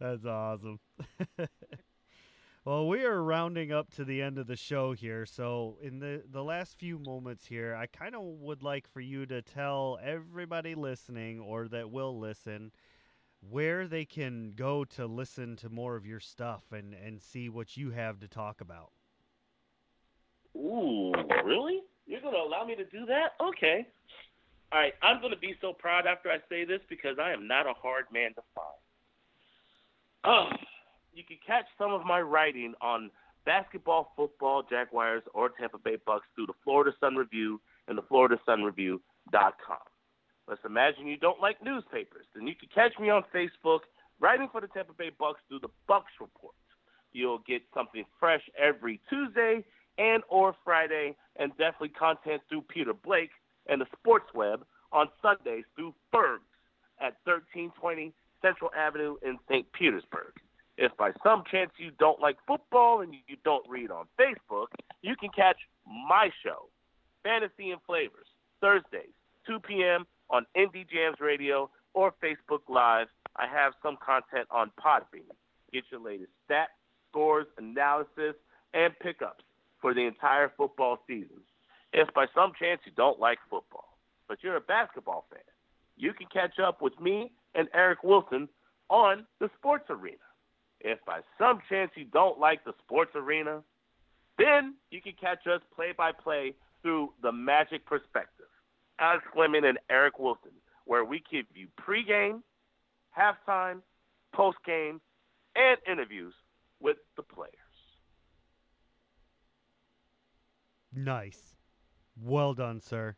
That's 0.00 0.26
awesome. 0.26 0.80
Well, 2.64 2.86
we 2.86 3.04
are 3.04 3.22
rounding 3.22 3.72
up 3.72 3.90
to 3.94 4.04
the 4.04 4.22
end 4.22 4.38
of 4.38 4.46
the 4.46 4.56
show 4.56 4.92
here. 4.92 5.26
So, 5.26 5.78
in 5.82 5.98
the, 5.98 6.22
the 6.30 6.44
last 6.44 6.78
few 6.78 6.98
moments 6.98 7.46
here, 7.46 7.74
I 7.74 7.86
kind 7.86 8.14
of 8.14 8.22
would 8.22 8.62
like 8.62 8.88
for 8.88 9.00
you 9.00 9.26
to 9.26 9.42
tell 9.42 9.98
everybody 10.02 10.74
listening 10.74 11.40
or 11.40 11.66
that 11.68 11.90
will 11.90 12.18
listen 12.18 12.70
where 13.50 13.88
they 13.88 14.04
can 14.04 14.52
go 14.54 14.84
to 14.84 15.06
listen 15.06 15.56
to 15.56 15.68
more 15.68 15.96
of 15.96 16.06
your 16.06 16.20
stuff 16.20 16.62
and, 16.70 16.94
and 16.94 17.20
see 17.20 17.48
what 17.48 17.76
you 17.76 17.90
have 17.90 18.20
to 18.20 18.28
talk 18.28 18.60
about. 18.60 18.92
Ooh, 20.56 21.12
really? 21.44 21.80
You're 22.06 22.20
going 22.20 22.34
to 22.34 22.40
allow 22.40 22.64
me 22.64 22.76
to 22.76 22.84
do 22.84 23.06
that? 23.06 23.32
Okay. 23.40 23.86
All 24.70 24.78
right, 24.78 24.94
I'm 25.02 25.20
going 25.20 25.32
to 25.32 25.38
be 25.38 25.54
so 25.60 25.72
proud 25.72 26.06
after 26.06 26.30
I 26.30 26.38
say 26.48 26.64
this 26.64 26.80
because 26.88 27.16
I 27.20 27.32
am 27.32 27.48
not 27.48 27.66
a 27.66 27.74
hard 27.74 28.04
man 28.12 28.30
to 28.34 28.42
find. 28.54 28.68
Oh, 30.24 30.46
you 31.14 31.24
can 31.24 31.38
catch 31.46 31.66
some 31.78 31.92
of 31.92 32.04
my 32.04 32.20
writing 32.20 32.74
on 32.80 33.10
basketball, 33.44 34.12
football, 34.16 34.62
Jaguars, 34.68 35.22
or 35.34 35.50
Tampa 35.50 35.78
Bay 35.78 35.96
Bucks 36.04 36.26
through 36.34 36.46
the 36.46 36.54
Florida 36.64 36.92
Sun 37.00 37.16
Review 37.16 37.60
and 37.88 37.98
the 37.98 38.02
FloridaSunReview.com. 38.02 39.78
Let's 40.48 40.60
imagine 40.64 41.06
you 41.06 41.16
don't 41.16 41.40
like 41.40 41.62
newspapers. 41.62 42.26
Then 42.34 42.46
you 42.46 42.54
can 42.54 42.68
catch 42.74 42.98
me 42.98 43.10
on 43.10 43.22
Facebook 43.34 43.80
writing 44.20 44.48
for 44.50 44.60
the 44.60 44.66
Tampa 44.68 44.92
Bay 44.92 45.10
Bucks 45.18 45.40
through 45.48 45.60
the 45.60 45.70
Bucks 45.86 46.12
Report. 46.20 46.54
You'll 47.12 47.42
get 47.46 47.62
something 47.74 48.04
fresh 48.18 48.42
every 48.58 49.00
Tuesday 49.08 49.64
and 49.98 50.22
or 50.28 50.54
Friday, 50.64 51.14
and 51.36 51.50
definitely 51.58 51.90
content 51.90 52.40
through 52.48 52.62
Peter 52.62 52.94
Blake 52.94 53.30
and 53.68 53.80
the 53.80 53.86
Sports 53.98 54.26
Web 54.34 54.64
on 54.90 55.08
Sundays 55.20 55.64
through 55.76 55.94
Fergs 56.10 56.42
at 57.00 57.16
1320 57.24 58.12
Central 58.40 58.70
Avenue 58.76 59.16
in 59.22 59.38
St. 59.48 59.70
Petersburg. 59.72 60.32
If 60.82 60.96
by 60.96 61.12
some 61.22 61.44
chance 61.48 61.70
you 61.76 61.92
don't 61.98 62.20
like 62.20 62.36
football 62.46 63.02
and 63.02 63.14
you 63.14 63.36
don't 63.44 63.64
read 63.68 63.90
on 63.90 64.06
Facebook, 64.18 64.66
you 65.00 65.14
can 65.14 65.30
catch 65.30 65.58
my 65.86 66.30
show, 66.42 66.68
Fantasy 67.22 67.70
and 67.70 67.80
Flavors, 67.86 68.26
Thursdays, 68.60 69.14
2 69.46 69.60
p.m 69.60 70.06
on 70.32 70.46
Indie 70.56 70.88
Jams 70.90 71.20
Radio 71.20 71.70
or 71.94 72.12
Facebook 72.22 72.62
Live. 72.68 73.06
I 73.36 73.46
have 73.46 73.74
some 73.82 73.96
content 74.04 74.48
on 74.50 74.72
Podbean. 74.82 75.28
Get 75.72 75.84
your 75.90 76.00
latest 76.00 76.30
stats, 76.48 76.74
scores, 77.10 77.46
analysis, 77.58 78.34
and 78.74 78.98
pickups 79.00 79.44
for 79.80 79.94
the 79.94 80.00
entire 80.00 80.50
football 80.56 80.98
season. 81.06 81.40
If 81.92 82.12
by 82.14 82.26
some 82.34 82.52
chance 82.58 82.80
you 82.86 82.92
don't 82.96 83.20
like 83.20 83.38
football, 83.50 83.98
but 84.26 84.38
you're 84.42 84.56
a 84.56 84.60
basketball 84.60 85.26
fan, 85.30 85.42
you 85.96 86.14
can 86.14 86.26
catch 86.32 86.58
up 86.58 86.80
with 86.80 86.98
me 86.98 87.30
and 87.54 87.68
Eric 87.74 88.02
Wilson 88.02 88.48
on 88.88 89.26
the 89.40 89.50
Sports 89.58 89.84
Arena. 89.90 90.16
If 90.84 91.04
by 91.04 91.20
some 91.38 91.60
chance 91.68 91.92
you 91.94 92.04
don't 92.04 92.38
like 92.38 92.64
the 92.64 92.74
Sports 92.84 93.12
Arena, 93.14 93.62
then 94.38 94.74
you 94.90 95.00
can 95.00 95.12
catch 95.20 95.46
us 95.46 95.60
play 95.74 95.92
by 95.96 96.10
play 96.12 96.54
through 96.82 97.12
the 97.22 97.30
Magic 97.30 97.86
Perspective. 97.86 98.46
Alex 98.98 99.24
Fleming 99.32 99.64
and 99.64 99.78
Eric 99.88 100.18
Wilson, 100.18 100.50
where 100.84 101.04
we 101.04 101.22
give 101.30 101.46
you 101.54 101.68
pregame, 101.80 102.42
halftime, 103.16 103.80
postgame, 104.34 105.00
and 105.54 105.78
interviews 105.90 106.34
with 106.80 106.96
the 107.16 107.22
players. 107.22 107.52
Nice. 110.94 111.56
Well 112.20 112.54
done, 112.54 112.80
sir. 112.80 113.16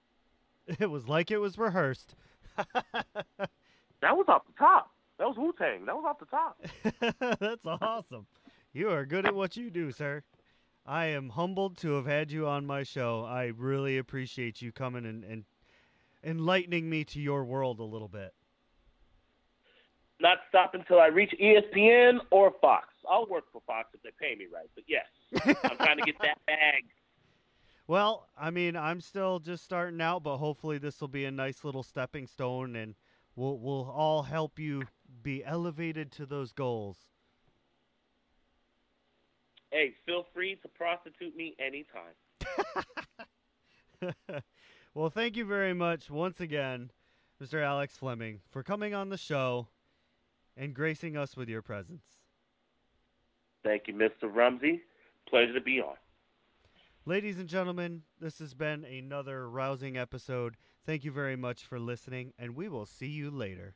It 0.80 0.90
was 0.90 1.06
like 1.06 1.30
it 1.30 1.36
was 1.36 1.58
rehearsed. 1.58 2.14
that 2.56 2.96
was 4.00 4.24
off 4.28 4.46
the 4.46 4.54
top. 4.58 4.93
That 5.18 5.28
was 5.28 5.36
Wu 5.36 5.54
Tang. 5.56 5.84
That 5.86 5.96
was 5.96 6.04
off 6.06 6.18
the 6.18 6.26
top. 6.26 7.38
That's 7.40 7.66
awesome. 7.66 8.26
You 8.72 8.90
are 8.90 9.06
good 9.06 9.26
at 9.26 9.34
what 9.34 9.56
you 9.56 9.70
do, 9.70 9.92
sir. 9.92 10.22
I 10.86 11.06
am 11.06 11.30
humbled 11.30 11.78
to 11.78 11.92
have 11.92 12.06
had 12.06 12.30
you 12.30 12.46
on 12.46 12.66
my 12.66 12.82
show. 12.82 13.24
I 13.24 13.52
really 13.56 13.96
appreciate 13.96 14.60
you 14.60 14.72
coming 14.72 15.06
and, 15.06 15.24
and 15.24 15.44
enlightening 16.22 16.90
me 16.90 17.04
to 17.04 17.20
your 17.20 17.44
world 17.44 17.78
a 17.78 17.84
little 17.84 18.08
bit. 18.08 18.34
Not 20.20 20.38
stop 20.48 20.74
until 20.74 21.00
I 21.00 21.06
reach 21.06 21.34
ESPN 21.40 22.18
or 22.30 22.52
Fox. 22.60 22.88
I'll 23.08 23.26
work 23.26 23.44
for 23.52 23.62
Fox 23.66 23.88
if 23.94 24.02
they 24.02 24.10
pay 24.20 24.34
me 24.34 24.46
right. 24.52 24.68
But 24.74 24.84
yes, 24.86 25.06
I'm 25.64 25.76
trying 25.76 25.98
to 25.98 26.04
get 26.04 26.16
that 26.20 26.38
bag. 26.46 26.84
Well, 27.86 28.28
I 28.38 28.50
mean, 28.50 28.76
I'm 28.76 29.00
still 29.00 29.38
just 29.38 29.64
starting 29.64 30.00
out, 30.00 30.22
but 30.22 30.38
hopefully 30.38 30.78
this 30.78 31.00
will 31.00 31.08
be 31.08 31.26
a 31.26 31.30
nice 31.30 31.64
little 31.64 31.82
stepping 31.82 32.26
stone, 32.26 32.76
and 32.76 32.94
we'll 33.36 33.58
we'll 33.58 33.90
all 33.90 34.22
help 34.22 34.58
you 34.58 34.84
be 35.24 35.44
elevated 35.44 36.12
to 36.12 36.26
those 36.26 36.52
goals. 36.52 36.98
Hey, 39.72 39.94
feel 40.06 40.26
free 40.32 40.54
to 40.62 40.68
prostitute 40.68 41.34
me 41.34 41.56
anytime. 41.58 42.14
Well, 44.94 45.10
thank 45.10 45.36
you 45.36 45.44
very 45.44 45.74
much 45.74 46.08
once 46.08 46.40
again, 46.40 46.92
Mr. 47.42 47.60
Alex 47.60 47.96
Fleming, 47.96 48.42
for 48.48 48.62
coming 48.62 48.94
on 48.94 49.08
the 49.08 49.18
show 49.18 49.66
and 50.56 50.72
gracing 50.72 51.16
us 51.16 51.36
with 51.36 51.48
your 51.48 51.62
presence. 51.62 52.04
Thank 53.64 53.88
you, 53.88 53.94
Mr. 53.94 54.32
Rumsey. 54.32 54.82
Pleasure 55.28 55.52
to 55.54 55.60
be 55.60 55.80
on. 55.80 55.96
Ladies 57.06 57.40
and 57.40 57.48
gentlemen, 57.48 58.02
this 58.20 58.38
has 58.38 58.54
been 58.54 58.84
another 58.84 59.50
rousing 59.50 59.96
episode. 59.96 60.56
Thank 60.86 61.02
you 61.02 61.10
very 61.10 61.34
much 61.34 61.64
for 61.64 61.80
listening, 61.80 62.32
and 62.38 62.54
we 62.54 62.68
will 62.68 62.86
see 62.86 63.08
you 63.08 63.32
later. 63.32 63.74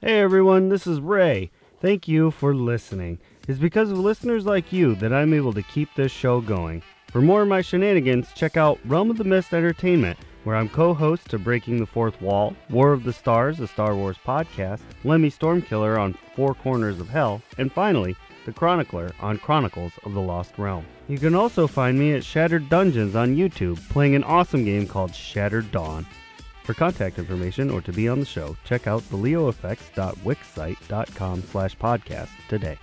Hey 0.00 0.20
everyone, 0.20 0.68
this 0.68 0.86
is 0.86 1.00
Ray. 1.00 1.50
Thank 1.80 2.06
you 2.06 2.30
for 2.30 2.54
listening. 2.54 3.18
It's 3.48 3.58
because 3.58 3.90
of 3.90 3.98
listeners 3.98 4.46
like 4.46 4.72
you 4.72 4.94
that 4.94 5.12
I'm 5.12 5.34
able 5.34 5.52
to 5.52 5.62
keep 5.64 5.92
this 5.96 6.12
show 6.12 6.40
going. 6.40 6.84
For 7.10 7.20
more 7.20 7.42
of 7.42 7.48
my 7.48 7.62
shenanigans, 7.62 8.32
check 8.32 8.56
out 8.56 8.78
Realm 8.84 9.10
of 9.10 9.18
the 9.18 9.24
Mist 9.24 9.52
Entertainment, 9.52 10.16
where 10.44 10.54
I'm 10.54 10.68
co 10.68 10.94
host 10.94 11.28
to 11.30 11.38
Breaking 11.40 11.78
the 11.80 11.86
Fourth 11.86 12.22
Wall, 12.22 12.54
War 12.70 12.92
of 12.92 13.02
the 13.02 13.12
Stars, 13.12 13.58
a 13.58 13.66
Star 13.66 13.96
Wars 13.96 14.16
podcast, 14.24 14.82
Lemmy 15.02 15.32
Stormkiller 15.32 15.98
on 15.98 16.16
Four 16.36 16.54
Corners 16.54 17.00
of 17.00 17.08
Hell, 17.08 17.42
and 17.58 17.72
finally, 17.72 18.14
The 18.46 18.52
Chronicler 18.52 19.10
on 19.18 19.38
Chronicles 19.38 19.94
of 20.04 20.14
the 20.14 20.20
Lost 20.20 20.58
Realm. 20.58 20.86
You 21.08 21.18
can 21.18 21.34
also 21.34 21.66
find 21.66 21.98
me 21.98 22.12
at 22.12 22.22
Shattered 22.22 22.68
Dungeons 22.68 23.16
on 23.16 23.34
YouTube, 23.34 23.80
playing 23.88 24.14
an 24.14 24.22
awesome 24.22 24.64
game 24.64 24.86
called 24.86 25.12
Shattered 25.12 25.72
Dawn. 25.72 26.06
For 26.68 26.74
contact 26.74 27.18
information 27.18 27.70
or 27.70 27.80
to 27.80 27.92
be 27.94 28.10
on 28.10 28.20
the 28.20 28.26
show, 28.26 28.54
check 28.62 28.86
out 28.86 29.02
the 29.08 29.16
leoaffects.wixsite.com 29.16 31.42
slash 31.44 31.74
podcast 31.78 32.28
today. 32.46 32.76